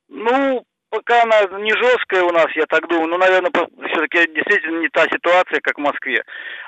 Ну, 0.08 0.66
пока 0.90 1.24
она 1.24 1.42
не 1.60 1.72
жесткая 1.74 2.24
у 2.24 2.32
нас, 2.32 2.48
я 2.56 2.66
так 2.68 2.88
думаю, 2.88 3.08
ну, 3.08 3.18
наверное, 3.18 3.52
все-таки 3.52 4.32
действительно 4.34 4.80
не 4.80 4.90
та 4.90 5.06
ситуация, 5.06 5.60
как 5.62 5.78
в 5.78 5.82
Москве. 5.82 6.24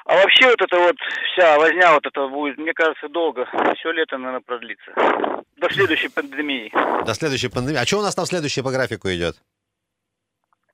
А 0.06 0.16
вообще 0.16 0.48
вот 0.48 0.62
эта 0.62 0.78
вот 0.78 0.96
вся 1.34 1.58
возня 1.58 1.94
вот 1.94 2.06
это 2.06 2.28
будет, 2.28 2.58
мне 2.58 2.74
кажется, 2.74 3.08
долго. 3.10 3.48
Все 3.78 3.92
лето, 3.92 4.18
наверное, 4.18 4.42
продлится. 4.46 4.92
До 5.58 5.70
следующей 5.70 6.10
пандемии. 6.10 6.72
До 7.06 7.14
следующей 7.14 7.50
пандемии. 7.50 7.82
А 7.82 7.86
что 7.86 8.00
у 8.00 8.02
нас 8.04 8.16
там 8.16 8.26
следующее 8.26 8.64
по 8.64 8.72
графику 8.72 9.08
идет? 9.10 9.36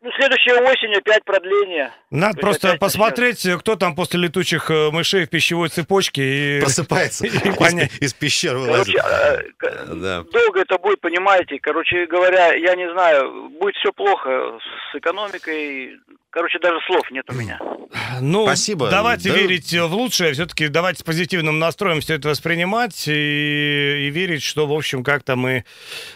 Ну, 0.04 0.12
следующая 0.18 0.60
осень 0.60 0.94
опять 0.96 1.24
продление. 1.24 1.94
Надо 2.12 2.38
просто 2.38 2.76
посмотреть, 2.78 3.46
начнется. 3.46 3.60
кто 3.60 3.78
там 3.78 3.96
после 3.96 4.20
летучих 4.20 4.70
э, 4.70 4.92
мышей 4.92 5.26
в 5.26 5.30
пищевой 5.30 5.70
цепочке. 5.70 6.58
И... 6.58 6.60
Просыпается. 6.62 7.26
Из, 8.02 8.14
пещер 8.14 8.58
вылазит. 8.58 8.98
Э, 8.98 10.24
долго 10.30 10.60
это 10.60 10.78
будет, 10.78 11.00
понимаете. 11.00 11.58
Короче 11.62 12.06
говоря, 12.08 12.54
я 12.54 12.76
не 12.76 12.92
знаю, 12.92 13.50
будет 13.52 13.76
все 13.78 13.94
плохо 13.94 14.60
с 14.92 14.96
экономикой. 14.98 15.98
Короче, 16.34 16.58
даже 16.58 16.80
слов 16.88 17.12
нет 17.12 17.30
у 17.30 17.34
меня. 17.34 17.60
Ну, 18.20 18.46
Спасибо. 18.46 18.90
Давайте 18.90 19.30
да. 19.30 19.38
верить 19.38 19.72
в 19.72 19.94
лучшее. 19.94 20.34
Все-таки 20.34 20.68
давайте 20.68 21.02
с 21.02 21.04
позитивным 21.04 21.60
настроем 21.60 22.02
все 22.02 22.16
это 22.16 22.30
воспринимать 22.30 23.08
и, 23.08 24.08
и 24.08 24.10
верить, 24.10 24.42
что, 24.42 24.66
в 24.66 24.74
общем, 24.74 25.04
как-то 25.04 25.36
мы... 25.36 25.64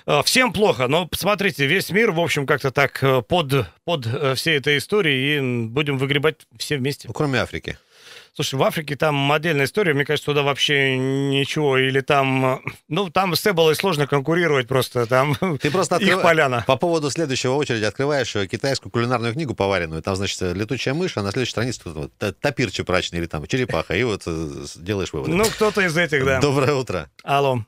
Э, 0.08 0.24
всем 0.24 0.54
плохо, 0.54 0.88
но 0.88 1.06
посмотрите, 1.06 1.68
весь 1.68 1.92
мир, 1.92 2.12
в 2.12 2.20
общем, 2.20 2.48
как-то 2.48 2.72
так 2.72 3.04
э, 3.04 3.22
под, 3.22 3.68
под 3.86 4.08
э, 4.08 4.34
всей 4.34 4.58
этой 4.58 4.80
историей 4.80 5.38
и 5.38 5.68
будем 5.68 6.00
выгребать 6.00 6.48
все 6.58 6.78
вместе. 6.78 7.08
Ну, 7.08 7.14
кроме 7.14 7.38
Африки. 7.38 7.78
Слушай, 8.38 8.54
в 8.54 8.62
Африке 8.62 8.96
там 8.96 9.32
отдельная 9.32 9.66
история, 9.66 9.96
мне 9.96 10.06
кажется, 10.06 10.28
туда 10.28 10.44
вообще 10.44 10.96
ничего, 10.96 11.76
или 11.80 12.02
там, 12.02 12.62
ну, 12.88 13.10
там 13.10 13.36
с 13.36 13.48
Эболой 13.48 13.74
сложно 13.74 14.06
конкурировать 14.06 14.68
просто, 14.68 15.08
там 15.08 15.34
Ты 15.60 15.72
просто 15.72 15.96
открыв... 15.96 16.18
их 16.18 16.22
поляна. 16.22 16.64
По 16.68 16.78
поводу 16.78 17.10
следующего 17.10 17.54
очереди 17.54 17.86
открываешь 17.86 18.36
э, 18.36 18.46
китайскую 18.46 18.92
кулинарную 18.92 19.34
книгу 19.34 19.56
поваренную, 19.56 20.04
там, 20.04 20.16
значит, 20.16 20.40
летучая 20.40 20.94
мышь, 20.94 21.18
а 21.18 21.24
на 21.24 21.32
следующей 21.32 21.50
странице 21.50 21.82
топир 22.40 22.70
чепрачный 22.70 23.18
или 23.18 23.26
там 23.26 23.44
черепаха, 23.48 23.96
и 23.96 24.04
вот 24.04 24.22
э, 24.28 24.66
делаешь 24.76 25.12
выводы. 25.14 25.34
Ну, 25.34 25.44
кто-то 25.46 25.82
из 25.82 25.98
этих, 25.98 26.24
да. 26.24 26.40
Доброе 26.40 26.76
утро. 26.76 27.10
Алло. 27.24 27.66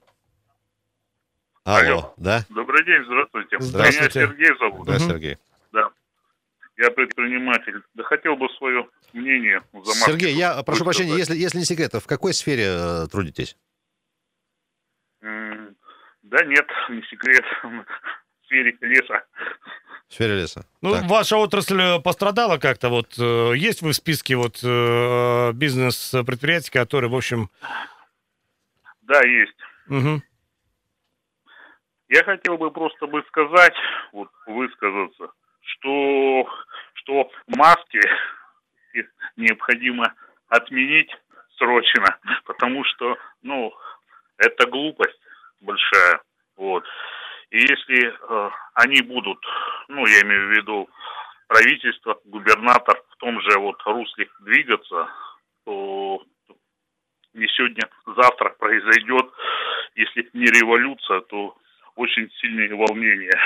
Алло, 1.63 1.79
Алло. 1.79 2.13
да? 2.17 2.45
Добрый 2.49 2.85
день, 2.85 3.03
здравствуйте. 3.07 3.57
Здравствуйте. 3.59 4.19
Меня 4.19 4.27
Сергей 4.27 4.59
зовут. 4.59 4.85
Да, 4.85 4.99
Сергей. 4.99 5.37
Я 6.79 6.91
предприниматель. 6.91 7.81
Да 7.93 8.03
хотел 8.03 8.37
бы 8.37 8.47
свое 8.57 8.87
мнение 9.11 9.61
за 9.73 9.93
Сергей, 9.93 10.33
я 10.33 10.63
прошу 10.63 10.85
прощения, 10.85 11.13
если, 11.17 11.35
если 11.35 11.57
не 11.57 11.65
секрет, 11.65 11.93
в 11.93 12.07
какой 12.07 12.33
сфере 12.33 12.67
э, 12.67 13.07
трудитесь? 13.11 13.57
Да 15.21 16.45
нет, 16.45 16.67
не 16.89 17.01
секрет. 17.03 17.43
В 17.63 18.45
сфере 18.45 18.77
леса. 18.79 19.23
В 20.07 20.13
сфере 20.13 20.35
леса. 20.35 20.65
Ну, 20.81 20.93
так. 20.93 21.03
ваша 21.09 21.35
отрасль 21.35 21.81
э, 21.81 21.99
пострадала 21.99 22.57
как-то? 22.57 22.87
Вот 22.87 23.17
э, 23.19 23.57
есть 23.57 23.81
вы 23.81 23.91
в 23.91 23.95
списке 23.95 24.37
вот 24.37 24.59
э, 24.63 25.51
бизнес-предприятий, 25.53 26.71
которые, 26.71 27.11
в 27.11 27.15
общем... 27.15 27.49
Да, 29.01 29.19
есть. 29.25 29.57
Угу. 29.89 30.21
Я 32.07 32.23
хотел 32.23 32.57
бы 32.57 32.71
просто 32.71 33.05
бы 33.05 33.21
сказать, 33.27 33.75
вот 34.13 34.29
высказаться, 34.47 35.31
что, 35.61 36.47
что 36.93 37.31
маски 37.47 38.01
необходимо 39.49 40.13
отменить 40.47 41.09
срочно, 41.57 42.17
потому 42.45 42.83
что, 42.85 43.17
ну, 43.41 43.73
это 44.37 44.69
глупость 44.69 45.19
большая, 45.61 46.21
вот. 46.55 46.83
И 47.49 47.59
если 47.59 48.07
э, 48.07 48.49
они 48.75 49.01
будут, 49.01 49.43
ну, 49.87 50.05
я 50.05 50.21
имею 50.21 50.47
в 50.47 50.51
виду 50.51 50.89
правительство, 51.47 52.19
губернатор 52.25 53.01
в 53.09 53.15
том 53.17 53.41
же 53.41 53.59
вот 53.59 53.81
русле 53.85 54.29
двигаться, 54.41 55.07
то 55.65 56.21
не 57.33 57.47
сегодня, 57.47 57.89
завтра 58.05 58.49
произойдет, 58.49 59.31
если 59.95 60.29
не 60.33 60.45
революция, 60.45 61.21
то 61.21 61.57
очень 61.95 62.29
сильные 62.39 62.73
волнения. 62.75 63.37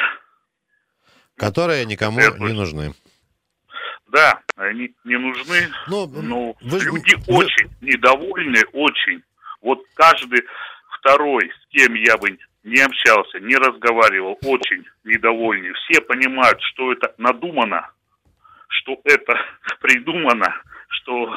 Которые 1.38 1.86
никому 1.86 2.20
Это... 2.20 2.38
не 2.40 2.54
нужны. 2.54 2.94
Да, 4.08 4.42
они 4.58 4.94
не 5.06 5.18
нужны, 5.18 5.70
но, 5.94 6.22
ну, 6.22 6.58
вы, 6.62 6.80
люди 6.80 7.16
вы... 7.28 7.46
очень 7.46 7.70
недовольны, 7.82 8.60
очень. 8.74 9.24
Вот 9.62 9.80
каждый 9.94 10.44
второй, 11.00 11.50
с 11.50 11.68
кем 11.70 11.94
я 11.94 12.18
бы 12.18 12.38
не 12.64 12.82
общался, 12.82 13.40
не 13.40 13.56
разговаривал, 13.56 14.38
очень 14.44 14.86
недовольны. 15.04 15.74
Все 15.74 16.02
понимают, 16.02 16.60
что 16.62 16.92
это 16.92 17.14
надумано, 17.18 17.92
что 18.68 19.00
это 19.04 19.38
придумано, 19.82 20.54
что, 20.88 21.36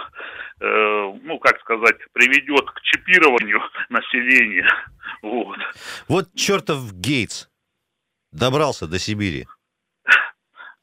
э, 0.60 1.12
ну, 1.22 1.38
как 1.38 1.60
сказать, 1.60 1.96
приведет 2.12 2.70
к 2.70 2.80
чипированию 2.82 3.60
населения. 3.88 4.68
Вот. 5.22 5.58
Вот 6.08 6.34
чертов 6.34 6.92
Гейтс 6.92 7.48
добрался 8.32 8.86
до 8.86 8.98
Сибири. 8.98 9.46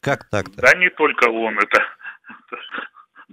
Как 0.02 0.30
так-то? 0.30 0.62
Да 0.62 0.76
не 0.76 0.90
только 0.90 1.30
он 1.30 1.58
это 1.60 1.82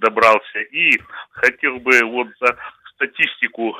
добрался. 0.01 0.61
И 0.73 0.99
хотел 1.31 1.79
бы 1.79 2.01
вот 2.05 2.29
за 2.41 2.57
статистику 2.95 3.77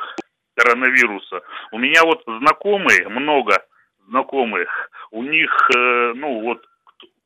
коронавируса. 0.55 1.41
У 1.73 1.79
меня 1.79 2.03
вот 2.05 2.23
знакомые, 2.27 3.09
много 3.09 3.65
знакомых, 4.09 4.69
у 5.11 5.23
них, 5.23 5.51
э, 5.77 6.13
ну 6.15 6.41
вот, 6.43 6.65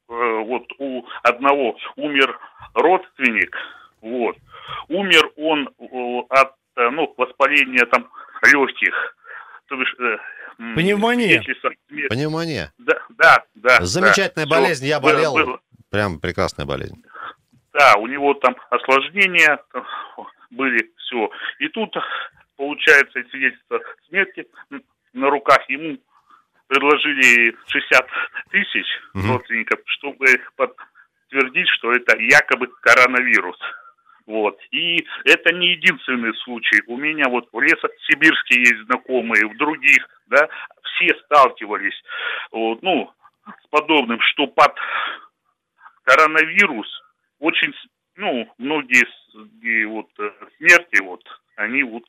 э, 0.08 0.42
вот 0.46 0.64
у 0.78 1.04
одного 1.22 1.76
умер 1.96 2.38
родственник, 2.74 3.56
вот, 4.00 4.36
умер 4.88 5.30
он 5.36 5.68
э, 5.78 6.26
от, 6.28 6.54
ну, 6.76 7.14
воспаления 7.16 7.86
там 7.86 8.08
легких, 8.42 9.16
то 9.68 9.76
бишь, 9.76 9.94
Пневмония. 10.56 11.42
Пневмония. 12.10 12.72
Да, 12.78 12.94
да, 13.08 13.44
да. 13.56 13.78
Замечательная 13.80 14.46
да. 14.46 14.56
болезнь, 14.60 14.86
я 14.86 15.00
болел. 15.00 15.34
Было, 15.34 15.44
было. 15.44 15.60
Прям 15.90 16.20
прекрасная 16.20 16.64
болезнь. 16.64 17.02
Да, 17.74 17.96
у 17.98 18.06
него 18.06 18.34
там 18.34 18.56
осложнения 18.70 19.60
были, 20.50 20.92
все. 20.96 21.28
И 21.58 21.68
тут, 21.68 21.92
получается, 22.56 23.22
свидетельство 23.30 23.80
смерти 24.08 24.46
на 25.12 25.28
руках 25.28 25.68
ему 25.68 25.98
предложили 26.68 27.56
60 27.66 28.08
тысяч 28.50 28.86
угу. 29.14 29.26
родственников, 29.26 29.80
чтобы 29.86 30.24
подтвердить, 30.56 31.68
что 31.70 31.92
это 31.92 32.16
якобы 32.18 32.68
коронавирус. 32.80 33.58
Вот. 34.26 34.58
И 34.70 35.04
это 35.24 35.52
не 35.52 35.72
единственный 35.72 36.34
случай. 36.44 36.80
У 36.86 36.96
меня 36.96 37.28
вот 37.28 37.48
в 37.52 37.60
Лесосибирске 37.60 38.60
есть 38.60 38.84
знакомые, 38.86 39.48
в 39.48 39.56
других, 39.56 40.08
да, 40.28 40.48
все 40.82 41.08
сталкивались, 41.24 42.00
вот, 42.52 42.82
ну, 42.82 43.12
с 43.46 43.66
подобным, 43.68 44.20
что 44.20 44.46
под 44.46 44.74
коронавирус 46.04 47.03
очень, 47.44 47.72
ну, 48.16 48.48
многие 48.58 49.86
вот 49.86 50.08
э, 50.18 50.30
смерти, 50.58 51.02
вот, 51.02 51.22
они 51.56 51.82
вот 51.82 52.04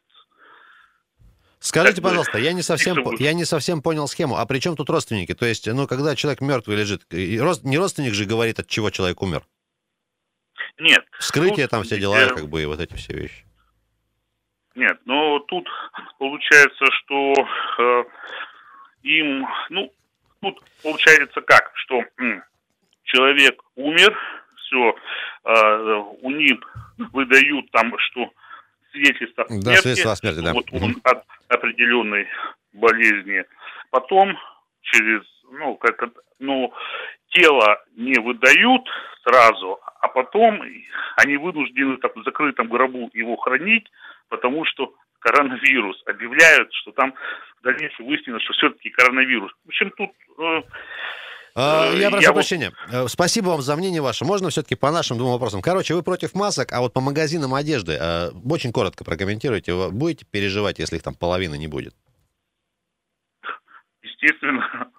Скажите, 1.59 1.99
пожалуйста, 1.99 2.37
я 2.37 2.53
не 2.53 2.61
совсем, 2.61 3.03
я 3.17 3.33
не 3.33 3.43
совсем 3.43 3.81
понял 3.81 4.07
схему. 4.07 4.35
А 4.35 4.45
при 4.45 4.59
чем 4.59 4.75
тут 4.75 4.87
родственники? 4.91 5.33
То 5.33 5.47
есть, 5.47 5.65
ну, 5.65 5.87
когда 5.87 6.15
человек 6.15 6.39
мертвый 6.39 6.77
лежит, 6.77 7.11
не 7.11 7.77
родственник 7.77 8.13
же 8.13 8.25
говорит, 8.25 8.59
от 8.59 8.67
чего 8.67 8.91
человек 8.91 9.19
умер? 9.23 9.41
Нет. 10.77 11.03
Вскрытие 11.17 11.67
там 11.67 11.81
все 11.81 11.99
дела, 11.99 12.27
как 12.27 12.49
бы, 12.49 12.61
и 12.61 12.65
вот 12.65 12.79
эти 12.79 12.93
все 12.93 13.13
вещи. 13.13 13.45
Нет, 14.75 14.99
но 15.05 15.39
тут 15.39 15.67
получается, 16.19 16.85
что 16.91 17.33
э, 17.79 18.03
им, 19.01 19.47
ну, 19.71 19.91
тут 20.41 20.61
получается 20.83 21.41
как, 21.41 21.71
что 21.75 22.03
м, 22.17 22.43
человек 23.05 23.59
умер, 23.75 24.15
все, 24.75 24.95
э, 25.45 26.03
у 26.21 26.31
них 26.31 26.59
выдают 27.13 27.71
там, 27.71 27.93
что 27.97 28.29
свидетельство 28.91 29.45
да, 29.49 29.55
смерти, 29.55 29.81
свидетельство 29.81 30.11
о 30.11 30.15
смерти, 30.15 30.39
да. 30.39 30.53
вот 30.53 30.65
он 30.71 30.95
от 31.03 31.23
определенной 31.49 32.27
болезни. 32.73 33.45
Потом 33.89 34.37
через, 34.81 35.21
ну, 35.51 35.75
как, 35.75 36.09
ну, 36.39 36.73
тело 37.29 37.83
не 37.95 38.19
выдают 38.19 38.87
сразу, 39.23 39.79
а 40.01 40.07
потом 40.07 40.61
они 41.17 41.37
вынуждены 41.37 41.97
так, 41.97 42.15
в 42.15 42.23
закрытом 42.23 42.67
гробу 42.67 43.09
его 43.13 43.35
хранить, 43.37 43.89
потому 44.29 44.65
что 44.65 44.93
коронавирус. 45.19 46.01
Объявляют, 46.05 46.71
что 46.73 46.91
там 46.91 47.13
в 47.59 47.63
дальнейшем 47.63 48.05
выяснилось, 48.05 48.43
что 48.43 48.53
все-таки 48.53 48.89
коронавирус. 48.89 49.51
В 49.65 49.69
общем, 49.69 49.91
тут... 49.91 50.11
Э, 50.37 50.61
я 51.55 52.09
прошу 52.09 52.23
я 52.23 52.33
прощения. 52.33 52.73
Вот... 52.91 53.11
Спасибо 53.11 53.49
вам 53.49 53.61
за 53.61 53.75
мнение 53.75 54.01
ваше. 54.01 54.25
Можно 54.25 54.49
все-таки 54.49 54.75
по 54.75 54.91
нашим 54.91 55.17
двум 55.17 55.31
вопросам? 55.31 55.61
Короче, 55.61 55.95
вы 55.95 56.03
против 56.03 56.33
масок, 56.33 56.73
а 56.73 56.81
вот 56.81 56.93
по 56.93 57.01
магазинам 57.01 57.53
одежды 57.53 57.97
э, 57.99 58.31
очень 58.49 58.71
коротко 58.71 59.03
прокомментируйте. 59.03 59.89
Будете 59.89 60.25
переживать, 60.29 60.79
если 60.79 60.97
их 60.97 61.03
там 61.03 61.15
половины 61.15 61.57
не 61.57 61.67
будет? 61.67 61.95
Естественно, 64.25 64.89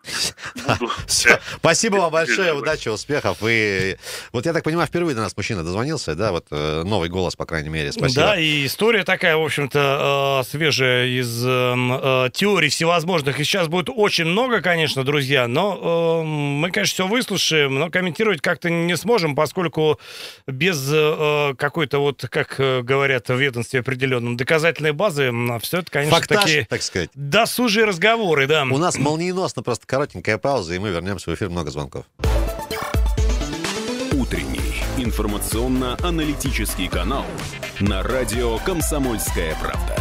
буду. 0.79 0.93
Все. 1.07 1.39
Спасибо 1.57 1.97
вам 1.97 2.13
большое, 2.13 2.55
удачи, 2.55 2.89
успехов. 2.89 3.39
И 3.47 3.97
вот 4.33 4.47
я 4.47 4.53
так 4.53 4.65
понимаю, 4.65 4.87
впервые 4.87 5.15
до 5.15 5.23
нас 5.23 5.37
мужчина 5.37 5.63
дозвонился, 5.65 6.15
да, 6.15 6.33
вот 6.33 6.47
э, 6.51 6.83
новый 6.85 7.09
голос, 7.09 7.37
по 7.37 7.45
крайней 7.45 7.69
мере. 7.69 7.93
Спасибо. 7.93 8.23
Да, 8.23 8.39
и 8.39 8.67
история 8.67 9.05
такая, 9.05 9.37
в 9.37 9.45
общем-то, 9.45 10.43
э, 10.43 10.49
свежая 10.49 11.07
из 11.07 11.45
эм, 11.47 11.93
э, 11.93 12.31
теорий 12.33 12.69
всевозможных. 12.69 13.41
И 13.41 13.45
сейчас 13.45 13.69
будет 13.69 13.89
очень 13.95 14.27
много, 14.27 14.61
конечно, 14.61 15.05
друзья, 15.05 15.49
но 15.49 16.23
мы, 16.25 16.71
конечно, 16.71 16.95
все 16.95 17.07
выслушаем, 17.07 17.75
но 17.75 17.91
комментировать 17.91 18.41
как-то 18.41 18.71
не 18.71 18.97
сможем, 18.97 19.35
поскольку 19.35 19.99
без 20.47 20.77
какой-то 21.57 21.99
вот, 21.99 22.25
как 22.31 22.57
говорят 22.57 23.29
в 23.29 23.35
ведомстве 23.35 23.81
определенном, 23.81 24.37
доказательной 24.37 24.93
базы, 24.93 25.33
все 25.61 25.79
это, 25.79 25.91
конечно, 25.91 26.17
Фактаж, 26.17 26.43
такие 26.43 26.67
так 26.67 26.83
сказать. 26.83 27.11
досужие 27.15 27.85
разговоры, 27.87 28.47
да. 28.47 28.65
У 28.65 28.79
нас 28.79 28.99
молниеносно 29.17 29.63
просто 29.63 29.87
коротенькая 29.87 30.37
пауза, 30.37 30.75
и 30.75 30.79
мы 30.79 30.91
вернемся 30.91 31.31
в 31.31 31.35
эфир. 31.35 31.49
Много 31.49 31.71
звонков. 31.71 32.05
Утренний 34.13 34.83
информационно-аналитический 34.99 36.89
канал 36.89 37.25
на 37.81 38.03
радио 38.03 38.59
«Комсомольская 38.59 39.57
правда». 39.61 39.97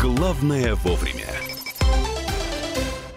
Главное 0.00 0.74
вовремя. 0.76 1.51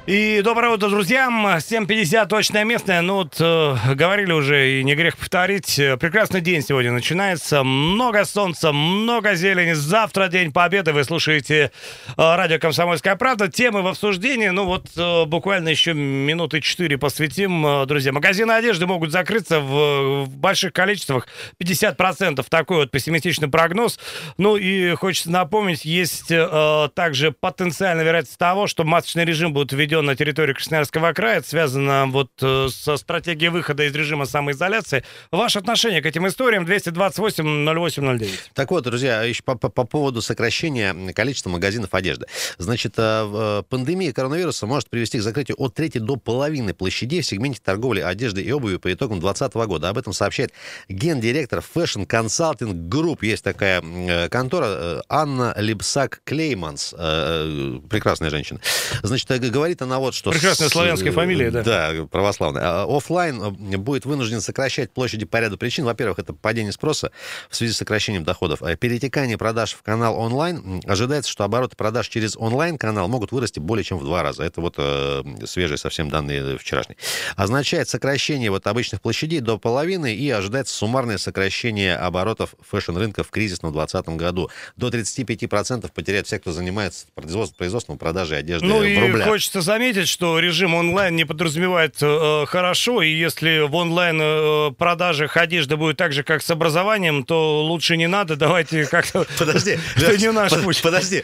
И 0.08 0.42
доброе 0.44 0.72
утро, 0.72 0.90
друзья. 0.90 1.30
7.50 1.32 2.28
точное 2.28 2.64
местное. 2.64 3.02
Ну 3.02 3.16
вот, 3.16 3.38
э, 3.40 3.76
говорили 3.96 4.34
уже, 4.34 4.79
и 4.79 4.84
не 4.84 4.94
грех 4.94 5.18
повторить. 5.18 5.77
Прекрасный 6.00 6.42
день 6.42 6.62
сегодня 6.62 6.92
начинается. 6.92 7.64
Много 7.64 8.24
солнца, 8.25 8.72
много 8.72 9.34
зелени. 9.34 9.74
Завтра 9.74 10.27
день 10.27 10.51
победы. 10.51 10.94
Вы 10.94 11.06
слушаете 11.06 11.72
э, 12.08 12.12
радио 12.18 12.60
«Комсомольская 12.60 13.16
правда». 13.16 13.48
Темы 13.48 13.82
в 13.82 13.88
обсуждении. 13.88 14.50
Ну 14.50 14.66
вот, 14.66 14.86
э, 14.96 15.25
буквально 15.25 15.70
еще 15.70 15.96
минуты 15.96 16.62
четыре 16.62 17.00
посвятим, 17.00 17.66
э, 17.66 17.86
друзья. 17.88 18.12
Магазины 18.12 18.51
одежды 18.51 18.86
могут 18.86 19.10
закрыться 19.12 19.60
в, 19.60 20.25
в 20.25 20.38
больших 20.38 20.74
количествах. 20.74 21.27
50% 21.60 22.46
такой 22.48 22.77
вот 22.77 22.92
пессимистичный 22.92 23.48
прогноз. 23.48 24.00
Ну 24.38 24.56
и 24.56 24.94
хочется 24.94 25.32
напомнить, 25.32 25.84
есть 25.84 26.29
э, 26.29 26.90
также 26.94 27.32
потенциальная 27.32 28.06
вероятность 28.06 28.38
того, 28.38 28.68
что 28.68 28.84
масочный 28.84 29.25
режим 29.25 29.51
будет 29.51 29.74
введен 29.74 29.95
введен 29.96 30.05
на 30.05 30.16
территории 30.16 30.53
Красноярского 30.53 31.14
края. 31.14 31.40
Это 31.40 31.48
связано 31.48 32.05
вот 32.08 32.29
э, 32.42 32.68
со 32.70 32.98
стратегией 32.98 33.50
выхода 33.50 33.84
из 33.84 33.96
режима 33.96 34.25
самоизоляции. 34.25 35.03
Ваше 35.31 35.60
отношение 35.60 36.01
к 36.01 36.05
этим 36.05 36.27
историям 36.27 36.66
228-08-09. 36.66 38.29
Так 38.53 38.72
вот, 38.72 38.84
друзья, 38.84 39.24
еще 39.24 39.44
по, 39.44 39.55
по, 39.55 39.70
по 39.70 39.86
поводу 39.86 40.22
сокращения 40.22 41.14
количества 41.14 41.50
магазинов 41.50 41.94
одежды. 41.94 42.27
Значит, 42.58 42.94
э, 42.98 43.01
э, 43.01 43.64
пандемия 43.70 44.12
коронавируса 44.12 44.66
может 44.66 44.90
привести 44.90 45.20
к 45.20 45.22
закрытию 45.22 45.55
от 45.60 45.74
трети 45.74 45.98
до 45.98 46.16
половины 46.18 46.74
площадей 46.74 47.22
в 47.22 47.25
сегменте 47.25 47.60
торговли 47.64 48.01
одежды 48.01 48.42
и 48.42 48.51
обуви 48.51 48.77
по 48.77 48.92
итогам 48.92 49.20
2020 49.20 49.68
года. 49.68 49.90
Об 49.90 49.98
этом 49.98 50.14
сообщает 50.14 50.51
гендиректор 50.90 51.60
Fashion 51.60 52.05
Consulting 52.05 52.90
Group. 52.90 53.20
Есть 53.22 53.44
такая 53.44 54.29
контора 54.29 55.03
Анна 55.10 55.53
Липсак 55.58 56.22
Клейманс. 56.24 56.92
Прекрасная 56.92 58.29
женщина. 58.29 58.60
Значит, 59.03 59.29
говорит 59.51 59.81
она 59.86 60.00
вот 60.00 60.14
что... 60.14 60.32
Прекрасная 60.32 60.70
славянская 60.70 61.12
фамилия, 61.12 61.50
да. 61.50 61.64
Да, 61.64 62.06
православная. 62.12 62.64
А, 62.64 62.86
офлайн 62.86 63.42
э, 63.42 63.78
будет 63.78 64.06
вынужден 64.06 64.42
сокращать 64.42 64.92
площади 64.92 65.26
по 65.26 65.38
ряду 65.38 65.58
причин. 65.58 65.86
Во-первых, 65.86 66.20
это 66.20 66.34
падение 66.34 66.72
спроса 66.72 67.12
в 67.50 67.56
связи 67.56 67.74
с 67.74 67.78
сокращением 67.78 68.24
доходов. 68.24 68.62
А 68.62 68.76
перетекание 68.76 69.38
продаж 69.38 69.74
в 69.74 69.82
канал 69.82 70.20
онлайн. 70.20 70.82
Ожидается, 70.86 71.32
что 71.32 71.44
обороты 71.44 71.76
продаж 71.76 72.08
через 72.10 72.36
онлайн-канал 72.38 73.08
могут 73.08 73.32
вырасти 73.32 73.60
более 73.60 73.84
чем 73.84 73.98
в 74.00 74.04
два 74.04 74.24
раза. 74.24 74.44
Это 74.44 74.62
вот 74.62 74.76
э, 74.78 75.24
свежие 75.46 75.78
совсем 75.78 76.10
данные 76.10 76.58
вчерашние. 76.58 76.98
Означает 77.36 77.88
сокращение 77.90 78.52
вот 78.52 78.68
обычных 78.68 79.02
площадей 79.02 79.40
до 79.40 79.58
половины 79.58 80.14
и 80.14 80.30
ожидается 80.30 80.76
суммарное 80.76 81.18
сокращение 81.18 81.96
оборотов 81.96 82.56
fashion-рынка 82.62 83.24
в 83.24 83.30
кризисном 83.30 83.72
2020 83.72 84.10
году. 84.18 84.50
До 84.76 84.90
35% 84.90 85.92
потеряют 85.94 86.28
все, 86.28 86.40
кто 86.40 86.52
занимается 86.52 87.06
производством, 87.14 87.98
продажей 87.98 88.40
одежды 88.40 88.68
ну 88.68 88.80
в 88.80 89.00
рублях. 89.00 89.28
хочется 89.28 89.62
заметить, 89.75 90.07
что 90.07 90.40
режим 90.40 90.74
онлайн 90.74 91.18
не 91.18 91.25
подразумевает 91.25 91.96
э, 92.01 92.46
хорошо, 92.48 93.01
и 93.01 93.09
если 93.09 93.68
в 93.68 93.75
онлайн 93.75 94.20
э, 94.22 94.72
продажах 94.72 95.35
одежды 95.35 95.75
будет 95.75 95.98
так 95.98 96.14
же, 96.14 96.24
как 96.24 96.42
с 96.42 96.50
образованием, 96.50 97.25
то 97.25 97.61
лучше 97.61 97.98
не 97.98 98.07
надо, 98.07 98.35
давайте 98.46 98.85
как-то... 98.85 99.25
Подожди, 99.40 99.72
это 99.98 100.18
не 100.18 100.31
наш 100.31 100.53
путь. 100.64 100.81
Подожди, 100.81 101.24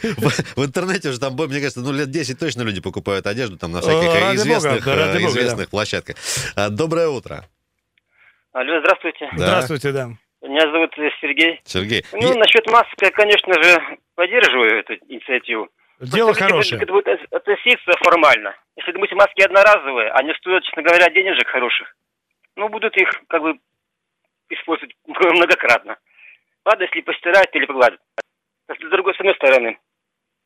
в 0.54 0.64
интернете 0.66 1.08
уже 1.08 1.18
там, 1.18 1.32
мне 1.32 1.60
кажется, 1.60 1.80
ну 1.80 1.92
лет 1.92 2.10
10 2.10 2.38
точно 2.38 2.60
люди 2.62 2.82
покупают 2.82 3.26
одежду 3.26 3.56
там 3.56 3.72
на 3.72 3.80
всяких 3.80 4.08
э, 4.08 4.34
известных, 4.34 5.70
площадках. 5.70 6.16
А, 6.54 6.68
доброе 6.68 7.08
утро. 7.08 7.46
Алло, 8.52 8.80
здравствуйте. 8.80 9.30
Здравствуйте, 9.34 9.92
да. 9.92 10.10
Меня 10.42 10.70
зовут 10.72 10.90
Сергей. 11.22 11.58
Сергей. 11.64 12.04
Ну, 12.12 12.36
насчет 12.36 12.66
маски, 12.66 13.08
конечно 13.14 13.54
же, 13.62 13.80
поддерживаю 14.14 14.80
эту 14.80 14.92
инициативу. 15.08 15.68
Дело 16.02 16.34
хорошее. 16.34 16.82
Это 16.82 16.92
будет 16.92 17.06
относиться 17.30 17.92
формально. 18.02 18.56
Если, 18.76 18.90
допустим, 18.90 19.18
маски 19.18 19.40
одноразовые, 19.42 20.10
они 20.10 20.34
стоят, 20.34 20.64
честно 20.64 20.82
говоря, 20.82 21.08
денежек 21.10 21.46
хороших. 21.46 21.94
Ну, 22.56 22.68
будут 22.68 22.96
их, 22.96 23.08
как 23.28 23.40
бы, 23.42 23.58
использовать 24.48 24.94
многократно. 25.06 25.96
Ладно, 26.64 26.82
если 26.82 27.00
постирать 27.02 27.54
или 27.54 27.66
погладить. 27.66 28.00
С 28.68 28.90
другой, 28.90 29.14
с 29.14 29.20
одной 29.20 29.34
стороны. 29.36 29.78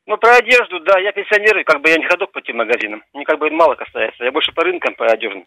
Ну, 0.07 0.19
про 0.19 0.37
одежду, 0.37 0.81
да, 0.81 0.99
я 0.99 1.12
пенсионер, 1.12 1.64
как 1.64 1.81
бы 1.81 1.88
я 1.88 1.97
не 1.97 2.05
ходок 2.05 2.33
по 2.33 2.42
тем 2.42 2.59
магазинам. 2.59 3.03
Мне 3.14 3.25
как 3.25 3.38
бы 3.38 3.51
мало 3.51 3.75
касается. 3.75 4.25
Я 4.25 4.33
больше 4.33 4.53
по 4.53 4.62
рынкам, 4.62 4.95
по 4.95 5.07
одежным. 5.07 5.47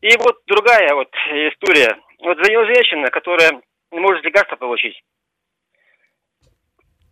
И 0.00 0.16
вот 0.18 0.40
другая 0.46 0.94
вот 0.94 1.12
история. 1.50 1.96
Вот 2.20 2.38
звонила 2.38 2.64
женщина, 2.66 3.10
которая 3.10 3.60
не 3.90 4.00
может 4.00 4.24
лекарства 4.24 4.56
получить. 4.56 5.00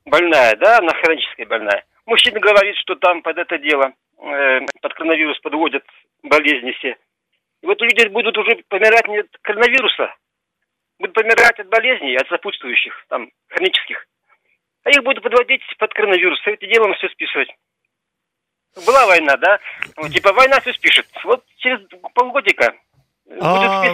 Больная, 0.06 0.54
да, 0.56 0.78
она 0.78 0.92
хроническая 0.94 1.46
больная. 1.46 1.84
Мужчина 2.06 2.38
говорит, 2.38 2.76
что 2.76 2.94
там 2.96 3.22
под 3.22 3.38
это 3.38 3.58
дело, 3.58 3.92
э, 4.18 4.60
под 4.80 4.94
коронавирус 4.94 5.38
подводят 5.40 5.84
болезни 6.22 6.72
все. 6.72 6.96
И 7.62 7.66
вот 7.66 7.80
люди 7.80 8.08
будут 8.08 8.36
уже 8.36 8.56
помирать 8.68 9.08
не 9.08 9.20
от 9.20 9.28
коронавируса, 9.40 10.14
будут 10.98 11.14
помирать 11.14 11.58
от 11.58 11.68
болезней, 11.68 12.16
от 12.16 12.28
сопутствующих, 12.28 13.06
там, 13.08 13.30
хронических. 13.48 14.06
А 14.84 14.90
их 14.90 15.02
будут 15.02 15.22
подводить 15.22 15.62
под 15.78 15.94
коронавирус. 15.94 16.38
С 16.42 16.46
этим 16.46 16.68
делом 16.68 16.92
все 16.94 17.08
списывать. 17.08 17.48
была 18.86 19.06
война, 19.06 19.36
да? 19.38 19.58
Ну, 19.96 20.08
типа 20.10 20.34
война 20.34 20.60
все 20.60 20.74
спишет. 20.74 21.06
Вот 21.24 21.42
через 21.56 21.80
полгодика 22.12 22.74
а, 23.40 23.84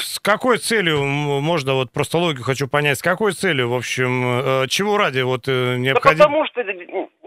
с 0.00 0.18
какой 0.18 0.58
целью, 0.58 1.04
можно 1.04 1.74
вот 1.74 1.92
просто 1.92 2.18
логику 2.18 2.44
хочу 2.44 2.68
понять, 2.68 2.98
с 2.98 3.02
какой 3.02 3.32
целью, 3.32 3.68
в 3.68 3.74
общем, 3.74 4.62
э, 4.64 4.68
чего 4.68 4.96
ради 4.96 5.20
вот 5.20 5.46
э, 5.46 5.76
необходимо? 5.76 6.18
Да 6.18 6.24
потому 6.24 6.46
что, 6.46 6.64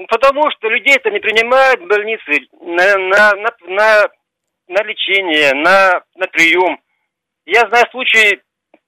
потому 0.08 0.52
что 0.52 0.70
людей 0.70 0.96
это 0.96 1.12
не 1.12 1.20
принимают 1.20 1.82
в 1.82 1.88
больнице 1.88 2.48
на, 2.62 2.98
на, 2.98 3.36
на, 3.36 3.50
на, 3.68 4.10
на 4.68 4.84
лечение, 4.84 5.54
на, 5.54 6.02
на 6.16 6.28
прием. 6.28 6.80
Я 7.46 7.62
знаю 7.70 7.86
случаи, 7.92 8.42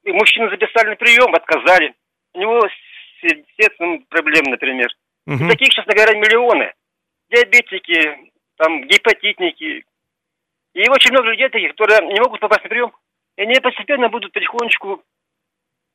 мужчину 0.06 0.50
записали 0.50 0.90
на 0.90 0.96
прием, 0.96 1.34
отказали. 1.34 1.94
У 2.34 2.40
него 2.40 2.60
с 2.62 3.34
сердцем 3.60 4.04
проблемы, 4.10 4.52
например. 4.52 4.90
Угу. 5.28 5.48
Таких, 5.48 5.70
честно 5.70 5.94
говоря, 5.94 6.18
миллионы. 6.18 6.74
Диабетики, 7.30 8.32
там, 8.58 8.84
гепатитники, 8.88 9.86
и 10.74 10.90
очень 10.90 11.12
много 11.12 11.30
людей 11.30 11.50
таких, 11.50 11.72
которые 11.72 12.08
не 12.08 12.20
могут 12.20 12.40
попасть 12.40 12.64
на 12.64 12.70
прием. 12.70 12.92
И 13.38 13.44
они 13.44 13.60
постепенно 13.60 14.10
будут 14.10 14.34
потихонечку 14.34 15.04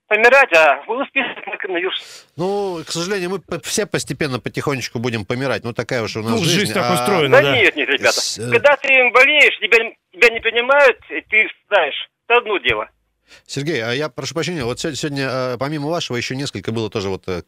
помирать, 0.07 0.53
а 0.55 0.83
вы 0.87 1.03
успеете 1.03 1.43
на 1.47 1.57
коронавирус. 1.57 2.27
Ну, 2.37 2.83
к 2.87 2.91
сожалению, 2.91 3.31
мы 3.31 3.61
все 3.63 3.87
постепенно 3.87 4.39
потихонечку 4.39 4.99
будем 4.99 5.25
помирать. 5.25 5.65
Ну, 5.65 5.73
такая 5.73 6.03
уж 6.03 6.17
у 6.17 6.23
нас 6.23 6.33
ну, 6.33 6.39
жизнь. 6.39 6.61
жизнь 6.61 6.75
так 6.75 6.91
а... 6.91 6.95
устроена, 6.95 7.37
да. 7.37 7.43
Да 7.43 7.57
нет, 7.57 7.77
нет, 7.77 7.89
ребята. 7.89 8.21
С... 8.21 8.39
Э, 8.39 8.51
Когда 8.51 8.77
ты 8.77 8.89
болеешь, 9.11 9.59
тебя, 9.59 9.79
тебя 10.13 10.29
не 10.31 10.41
принимают, 10.41 10.99
и 11.11 11.21
ты 11.23 11.49
знаешь, 11.69 12.09
это 12.29 12.39
одно 12.39 12.59
дело. 12.59 12.89
Сергей, 13.47 13.83
а 13.83 13.93
я 13.93 14.09
прошу 14.09 14.35
прощения, 14.35 14.65
вот 14.65 14.79
сегодня, 14.79 15.29
э, 15.29 15.57
помимо 15.59 15.89
вашего, 15.89 16.17
еще 16.17 16.37
несколько 16.37 16.71
было 16.73 16.89
тоже 16.89 17.09
вот 17.09 17.27
э, 17.27 17.43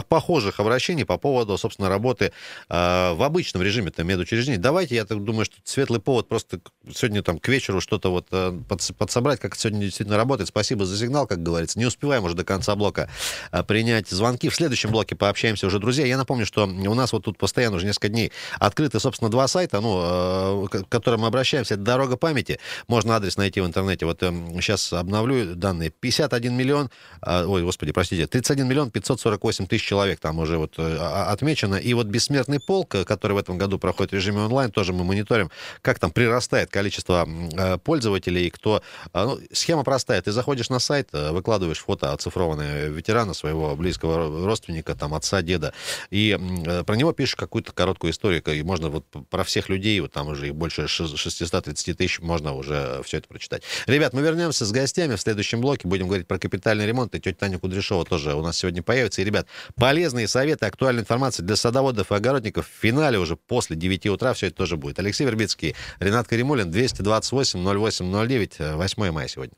похожих 0.00 0.58
обращений 0.60 1.04
по 1.04 1.18
поводу, 1.18 1.56
собственно, 1.58 1.88
работы 1.88 2.32
э, 2.68 3.12
в 3.12 3.22
обычном 3.22 3.62
режиме-то 3.62 4.04
медучреждений. 4.04 4.58
Давайте, 4.58 4.94
я 4.94 5.04
так 5.04 5.22
думаю, 5.22 5.44
что 5.44 5.56
светлый 5.64 6.00
повод 6.00 6.28
просто 6.28 6.60
сегодня 6.94 7.22
там 7.22 7.38
к 7.38 7.48
вечеру 7.48 7.80
что-то 7.80 8.10
вот 8.10 8.28
э, 8.32 8.58
подсобрать, 8.98 9.40
как 9.40 9.54
сегодня 9.54 9.80
действительно 9.80 10.16
работает. 10.16 10.48
Спасибо 10.48 10.86
за 10.86 10.96
сигнал, 10.96 11.26
как 11.26 11.42
говорится. 11.42 11.78
Не 11.78 11.86
успеваем 11.86 12.24
уже 12.24 12.34
до 12.34 12.44
конца 12.44 12.74
блока 12.74 13.10
э, 13.52 13.62
принять 13.62 14.08
звонки. 14.08 14.48
В 14.48 14.54
следующем 14.54 14.90
блоке 14.90 15.14
пообщаемся 15.14 15.66
уже, 15.66 15.78
друзья. 15.78 16.06
Я 16.06 16.16
напомню, 16.16 16.46
что 16.46 16.64
у 16.64 16.94
нас 16.94 17.12
вот 17.12 17.24
тут 17.24 17.36
постоянно 17.36 17.76
уже 17.76 17.86
несколько 17.86 18.08
дней 18.08 18.32
открыты, 18.58 18.98
собственно, 18.98 19.30
два 19.30 19.46
сайта, 19.46 19.80
ну, 19.80 20.64
э, 20.64 20.68
к 20.68 20.88
которым 20.88 21.20
мы 21.20 21.26
обращаемся. 21.26 21.74
Это 21.74 21.82
«Дорога 21.82 22.16
памяти». 22.16 22.58
Можно 22.88 23.16
адрес 23.16 23.36
найти 23.36 23.60
в 23.60 23.66
интернете. 23.66 24.06
Вот 24.06 24.22
э, 24.22 24.32
сейчас 24.60 24.92
обновлю 24.92 25.54
данные. 25.54 25.90
51 25.90 26.54
миллион, 26.54 26.90
э, 27.22 27.44
ой, 27.44 27.62
господи, 27.62 27.92
простите, 27.92 28.26
31 28.26 28.66
миллион 28.66 28.90
548 28.90 29.66
тысяч 29.66 29.81
тысяч 29.82 29.88
человек 29.88 30.20
там 30.20 30.38
уже 30.38 30.58
вот 30.58 30.74
э, 30.78 30.96
отмечено. 31.32 31.76
И 31.76 31.94
вот 31.94 32.06
бессмертный 32.06 32.60
полк, 32.60 32.94
э, 32.94 33.04
который 33.04 33.32
в 33.32 33.36
этом 33.36 33.58
году 33.58 33.78
проходит 33.78 34.12
в 34.12 34.14
режиме 34.14 34.40
онлайн, 34.40 34.70
тоже 34.70 34.92
мы 34.92 35.04
мониторим, 35.04 35.50
как 35.82 35.98
там 35.98 36.10
прирастает 36.10 36.70
количество 36.70 37.26
э, 37.26 37.78
пользователей, 37.78 38.50
кто... 38.50 38.82
Ну, 39.14 39.38
схема 39.52 39.84
простая. 39.84 40.22
Ты 40.22 40.32
заходишь 40.32 40.70
на 40.70 40.78
сайт, 40.78 41.08
выкладываешь 41.12 41.78
фото 41.78 42.12
оцифрованное 42.12 42.88
ветерана, 42.88 43.34
своего 43.34 43.76
близкого 43.76 44.46
родственника, 44.46 44.94
там, 44.94 45.14
отца, 45.14 45.42
деда, 45.42 45.72
и 46.10 46.38
про 46.86 46.96
него 46.96 47.12
пишешь 47.12 47.36
какую-то 47.36 47.72
короткую 47.72 48.12
историю, 48.12 48.42
и 48.42 48.62
можно 48.62 48.88
вот 48.88 49.04
про 49.30 49.44
всех 49.44 49.68
людей, 49.68 50.00
вот 50.00 50.12
там 50.12 50.28
уже 50.28 50.48
их 50.48 50.54
больше 50.54 50.88
630 50.88 51.96
тысяч, 51.96 52.20
можно 52.20 52.54
уже 52.54 53.00
все 53.04 53.18
это 53.18 53.28
прочитать. 53.28 53.62
Ребят, 53.86 54.12
мы 54.12 54.22
вернемся 54.22 54.64
с 54.64 54.72
гостями 54.72 55.16
в 55.16 55.20
следующем 55.20 55.60
блоке, 55.60 55.88
будем 55.88 56.06
говорить 56.06 56.26
про 56.26 56.38
капитальный 56.38 56.86
ремонт, 56.86 57.14
и 57.14 57.20
тетя 57.20 57.36
Таня 57.38 57.58
Кудряшова 57.58 58.04
тоже 58.04 58.34
у 58.34 58.42
нас 58.42 58.56
сегодня 58.58 58.82
появится. 58.82 59.22
И, 59.22 59.24
ребят, 59.24 59.46
Полезные 59.76 60.28
советы, 60.28 60.66
актуальная 60.66 61.02
информация 61.02 61.44
для 61.44 61.56
садоводов 61.56 62.12
и 62.12 62.14
огородников. 62.14 62.66
В 62.66 62.80
финале 62.80 63.18
уже 63.18 63.36
после 63.36 63.76
9 63.76 64.06
утра 64.06 64.32
все 64.34 64.48
это 64.48 64.56
тоже 64.56 64.76
будет. 64.76 64.98
Алексей 64.98 65.24
Вербицкий, 65.24 65.74
Ренат 65.98 66.28
Каримулин, 66.28 66.70
228-08-09, 66.70 68.76
8 68.76 69.10
мая 69.10 69.28
сегодня. 69.28 69.54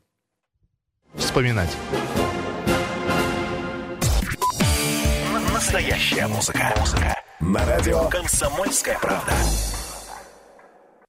Вспоминать. 1.15 1.69
Настоящая 5.53 6.27
музыка. 6.27 6.73
Музыка. 6.77 7.15
На 7.39 7.65
радио 7.65 8.07
«Комсомольская 8.09 8.99
правда». 8.99 9.33